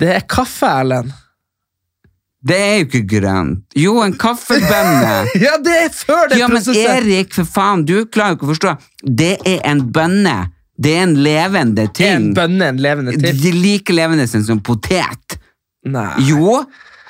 [0.00, 1.12] det er kaffe, Erlend.
[2.42, 3.60] Det er jo ikke grønt.
[3.78, 5.12] Jo, en kaffebønne.
[5.44, 6.62] Ja, det er før det Ja, men.
[6.74, 8.72] Erik, for faen, du klarer jo ikke å forstå.
[9.06, 10.36] Det er en bønne.
[10.82, 12.14] Det er en levende Er ting.
[12.16, 13.36] en bønne en levende ting?
[13.42, 15.38] De like levende som potet.
[15.84, 16.08] Nei.
[16.28, 16.62] Jo,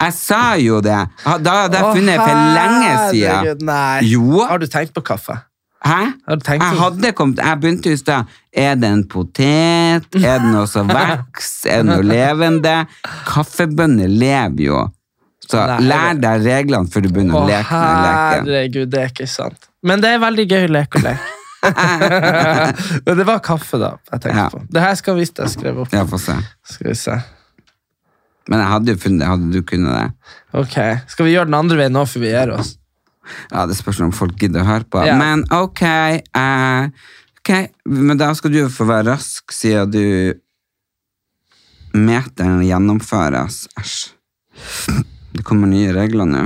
[0.02, 0.98] jeg sa jo det.
[1.24, 3.64] Da hadde jeg funnet funnet for lenge siden.
[3.68, 4.02] Nei.
[4.10, 4.44] Jo.
[4.48, 5.36] Har du tenkt på kaffe?
[5.82, 5.98] Hæ?
[6.28, 8.28] Har du tenkt Jeg hadde kommet, jeg begynte i stad.
[8.54, 10.06] Er det en potet?
[10.14, 11.70] Er det noe som vokser?
[11.72, 12.74] Er det noe levende?
[13.26, 14.82] Kaffebønner lever jo.
[15.50, 18.46] Så Nei, lær deg reglene før du begynner Å, å leke med leken.
[18.46, 19.66] herregud, det er ikke sant.
[19.82, 21.31] Men det er veldig gøy lek å leke.
[23.06, 23.92] Men det var kaffe, da.
[24.10, 24.48] jeg tenkte Ja.
[24.50, 24.62] på.
[24.72, 25.92] Det her skal visst jeg skrev opp.
[25.94, 26.34] Ja, få se.
[26.66, 27.16] Skal vi se.
[28.50, 29.28] Men jeg hadde jo funnet det.
[29.30, 30.34] Hadde du kunnet det?
[30.58, 30.76] Ok,
[31.12, 32.72] Skal vi gjøre den andre veien nå før vi gir oss?
[33.52, 35.04] Ja, det spørs om folk gidder å høre på.
[35.06, 35.14] Ja.
[35.16, 36.88] Men ok, eh,
[37.38, 37.50] ok,
[37.86, 40.34] men da skal du jo få være rask, siden du
[41.94, 43.68] meteren gjennomføres.
[43.78, 44.10] Æsj.
[45.32, 46.42] Det kommer nye regler nå.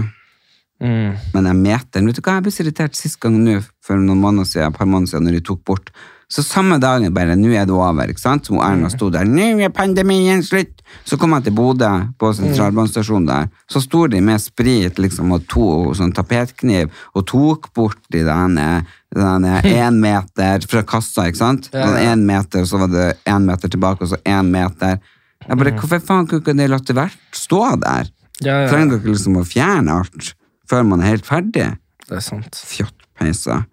[0.80, 4.20] Men jeg meteren, vet du hva, jeg ble så irritert sist gang nå, for noen
[4.20, 5.90] måneder siden, et par måneder siden, når de tok bort.
[6.28, 8.48] Så samme dagen bare, nå er det over, ikke sant?
[8.48, 10.82] Så Erna sto der, nå er pandemien slutt!
[11.06, 15.46] Så kom jeg til Bodø, på sentralbanestasjonen der, så sto de med sprit, liksom, og
[15.50, 15.66] to
[15.96, 18.66] sånn tapetkniv, og tok bort de denne,
[19.14, 21.70] denne en meter fra kassa, ikke sant?
[21.72, 22.08] Ja, ja.
[22.10, 24.98] En meter, så var det en meter tilbake, og så en meter.
[25.46, 28.10] Jeg bare, hvorfor faen kunne ikke de latt det være stå der?
[28.42, 28.66] Ja, ja.
[28.68, 30.34] Trenger dere liksom å fjerne alt
[30.70, 31.68] før man er helt ferdig?
[32.08, 32.56] Det er sant.
[32.66, 33.64] Fjottpeiser.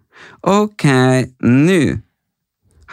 [0.49, 0.85] Ok,
[1.43, 1.79] nå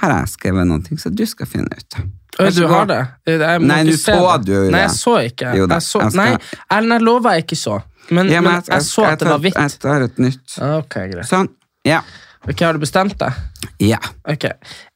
[0.01, 1.99] har jeg skrevet noe som du skal finne ut.
[2.41, 3.01] Øy, du har det?
[3.29, 4.47] Jeg Nei, nå så det.
[4.47, 5.51] du jo Nei, jeg så ikke.
[5.59, 6.31] Jo jeg så, Nei,
[6.73, 7.81] Erlend, jeg lover jeg ikke så.
[8.11, 9.55] Men, Ja, men jeg- jeg så at det var hvitt.
[9.61, 10.57] Jeg tar et nytt.
[10.59, 11.27] Ok, greit.
[11.29, 11.49] Sånn.
[11.85, 12.01] Ja.
[12.49, 13.33] Ok, Har du bestemt deg?
[13.79, 13.99] Ja.
[14.25, 14.45] Ok.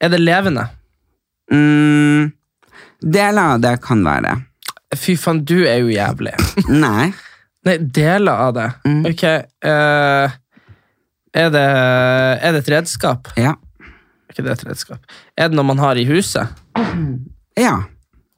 [0.01, 0.69] Er det levende?
[1.53, 2.33] Mm,
[3.03, 4.35] deler av det kan være.
[4.97, 6.33] Fy faen, du er jo jævlig.
[6.69, 7.13] Nei.
[7.65, 8.67] Nei, deler av det.
[8.85, 9.05] Mm.
[9.09, 9.23] Ok.
[9.25, 10.35] eh,
[11.35, 13.31] er, det, er det et redskap?
[13.41, 13.55] Ja.
[13.85, 15.07] Er ikke det et redskap?
[15.39, 16.47] Er det noe man har i huset?
[17.59, 17.77] Ja.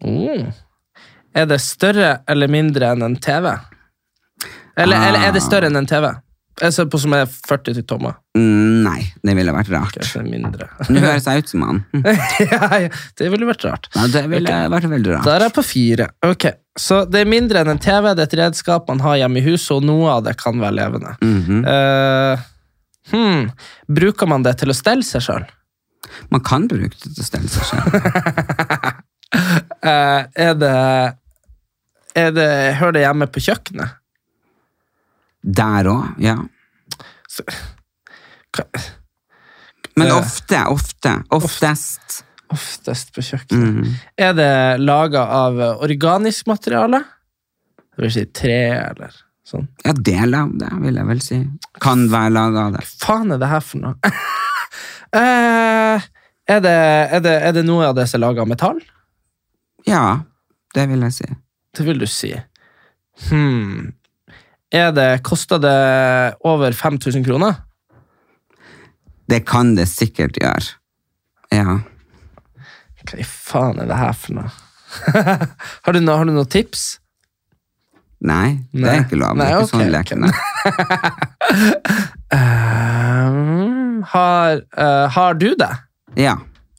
[0.05, 0.53] Mm.
[1.37, 3.51] Er det større eller mindre enn en TV?
[4.77, 5.09] Eller, Ah.
[5.09, 6.11] eller er det større enn en TV?
[6.57, 8.15] Jeg ser på som er 40 tommer.
[8.37, 9.99] Mm, nei, det ville vært rart.
[10.01, 10.71] Okay, mindre.
[10.93, 11.83] Nå høres jeg ut som han.
[12.53, 13.91] ja, ja, det ville vært rart.
[13.93, 15.29] Ja, det ville vært veldig Da rart.
[15.35, 16.09] er jeg på fire.
[16.25, 16.49] Ok,
[16.81, 19.45] Så det er mindre enn en TV, det er et redskap man har hjemme i
[19.51, 21.13] huset, og noe av det kan være levende.
[21.21, 21.61] Mm -hmm.
[21.69, 22.39] uh,
[23.13, 23.51] hmm.
[23.89, 25.45] Bruker man det til å stelle seg sjøl?
[26.31, 27.87] Man kan bruke det til å stelle seg selv.
[30.41, 30.75] er det
[32.17, 34.01] er det, Hører det hjemme på kjøkkenet?
[35.47, 36.37] Der òg, ja.
[38.57, 38.71] Hva-
[39.97, 40.17] Men Eh.
[40.19, 42.23] ofte, ofte, oftest.
[42.53, 43.75] Oftest på kjøkkenet.
[43.75, 43.95] Mhm.
[44.19, 47.01] Er det laga av organisk materiale?
[47.97, 48.59] Det vil si tre,
[48.91, 49.11] eller
[49.47, 49.69] sånn.
[49.85, 51.39] Ja, deler av det, vil jeg vel si.
[51.81, 52.85] Kan være laga av det.
[52.85, 53.95] Hva faen er det her for noe?
[55.17, 56.01] Eh,
[56.51, 56.73] er, det,
[57.15, 58.81] er, det, er det noe av det som er laga av metall?
[59.87, 60.21] Ja,
[60.75, 61.29] det vil jeg si.
[61.73, 62.35] Det vil du si.
[63.31, 63.95] Hmm.
[64.77, 65.77] Er det, Koster det
[66.45, 67.63] over 5000 kroner?
[69.27, 70.77] Det kan det sikkert gjøre.
[71.55, 71.81] Ja.
[73.07, 74.53] Hva i faen er det her for noe?
[75.85, 76.99] har, du no, har du noen tips?
[78.27, 78.93] Nei, det Nei.
[78.93, 79.37] er ikke lov.
[79.39, 79.73] Det er ikke okay.
[79.75, 80.21] sånn leken.
[82.35, 85.71] Ehm, har, uh, har du det?
[86.19, 86.33] Ja.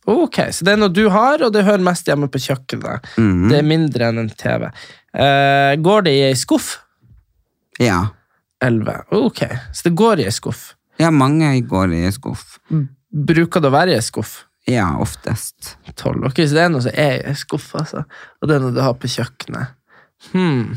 [0.08, 3.08] Ok, så det er noe du har, og det hører mest hjemme på kjøkkenet.
[3.16, 3.48] Mhm.
[3.52, 4.68] Det er mindre enn en TV.
[5.16, 6.74] Uh, går det i ei skuff?
[7.82, 8.02] Ja.
[8.64, 9.04] 11.
[9.18, 10.72] Ok, så det går i ei skuff.
[10.98, 12.58] Ja, mange går i skuff.
[13.14, 14.40] Bruker det å være i ei skuff?
[14.68, 15.78] Ja, oftest.
[15.94, 16.26] 12.
[16.28, 18.04] Ok, så det er noe som er i ei skuff, altså.
[18.42, 19.78] Og det er noe du har på kjøkkenet.
[20.34, 20.74] Hm.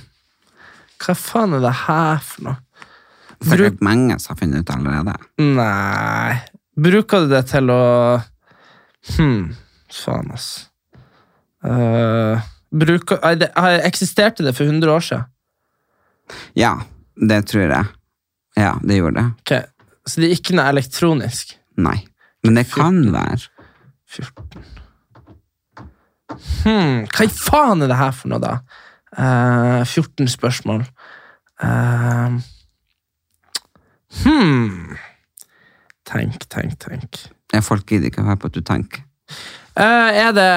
[1.01, 2.61] Hva faen er det her for noe?
[3.41, 5.15] Sikkert mange som har funnet ut allerede.
[5.41, 6.35] Nei
[6.81, 7.83] Bruker du det til å
[9.17, 9.55] Hm,
[9.89, 10.67] faen, altså.
[11.65, 12.41] Uh,
[12.73, 13.51] bruker Nei, det,
[13.85, 15.27] Eksisterte det for 100 år siden?
[16.59, 16.74] Ja,
[17.16, 17.87] det tror jeg.
[18.59, 19.26] Ja, det gjorde det.
[19.41, 19.53] Ok,
[20.07, 21.55] Så det er ikke noe elektronisk?
[21.81, 21.99] Nei.
[22.45, 23.49] Men det kan være.
[24.11, 24.64] 14
[26.64, 28.55] hmm, Hva i faen er det her for noe, da?
[29.14, 30.85] Uh, 14 spørsmål.
[31.62, 32.41] Uh,
[34.24, 34.97] hmm
[36.11, 37.20] Tenk, tenk, tenk.
[37.55, 39.05] Ja, folk gidder ikke å høre på at du tenker.
[39.78, 40.51] Uh, er det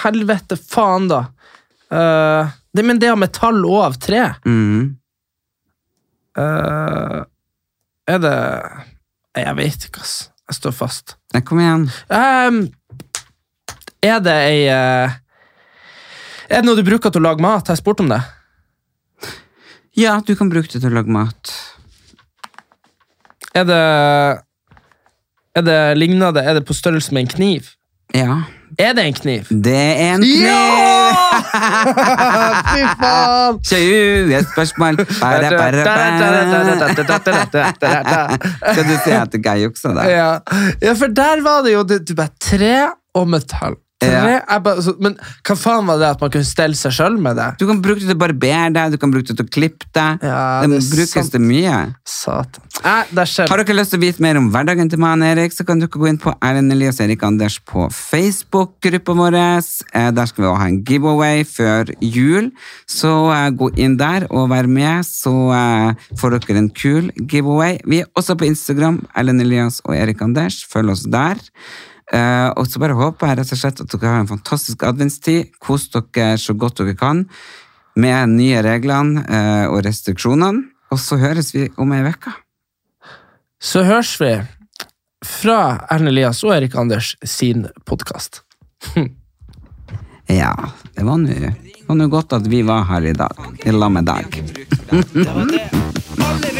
[0.00, 1.28] Helvete, faen, da.
[1.90, 4.22] Eh, det, men det av metall og av tre.
[4.46, 4.96] Mm.
[6.38, 7.22] uh,
[8.06, 8.36] er det
[9.36, 10.14] Jeg vet ikke, ass.
[10.50, 11.16] Jeg står fast.
[11.34, 11.88] Nei, kom igjen.
[12.10, 12.60] Um,
[14.02, 15.18] er det ei uh,
[16.48, 17.66] Er det noe du bruker til å lage mat?
[17.66, 18.20] Har jeg spurt om det?
[19.98, 21.52] Ja, du kan bruke det til å lage mat.
[23.54, 23.82] Er det
[25.58, 26.42] Er det lignende?
[26.42, 27.74] Er det på størrelse med en kniv?
[28.14, 28.42] Ja.
[28.78, 29.50] Er det en kniv?
[29.50, 30.89] Det er en kniv!
[32.70, 33.60] Fy faen!
[33.66, 35.00] 20 spørsmål.
[35.20, 36.38] Bare, bare, bare.
[38.72, 40.08] Skal du si at jeg juksa da?
[40.10, 40.30] Ja.
[40.82, 42.74] ja, for der var det jo du, du bare tre
[43.14, 43.78] og metall.
[44.00, 44.58] Ja.
[44.64, 47.48] bare, så, men hva faen var det at man kunne stelle seg sjøl med det?
[47.60, 49.88] Du kan bruke det til å barbere deg, du kan bruke det til å klippe
[49.96, 50.24] deg.
[50.24, 51.32] Ja, det det brukes sant.
[51.34, 51.76] det mye.
[52.08, 52.64] Satan.
[52.80, 55.52] Eh, det Har dere lyst til å vite mer om hverdagen til meg og Erik,
[55.52, 59.36] så kan dere gå inn på Erlend Elias Erik Anders på Facebook-gruppa vår.
[59.40, 62.50] Eh, Der skal vi også ha en giveaway før jul,
[62.88, 67.78] så eh, gå inn der og vær med, så eh, får dere en kul giveaway.
[67.84, 70.62] Vi er også på Instagram, Erlend Elias og Erik Anders.
[70.64, 71.36] Følg oss der.
[72.10, 75.52] Eh, og så bare håper jeg rett og slett at dere har en fantastisk adventstid.
[75.62, 77.24] Kos dere så godt dere kan
[78.00, 80.66] med nye reglene eh, og restriksjonene.
[80.90, 82.32] Og så høres vi om ei uke.
[83.62, 84.32] Så høres vi
[85.26, 88.42] fra Erlend Elias og Erik Anders sin podkast.
[90.30, 90.54] Ja,
[90.94, 93.34] det var nå det var nå godt at vi var her i dag,
[93.66, 94.30] i lag med deg.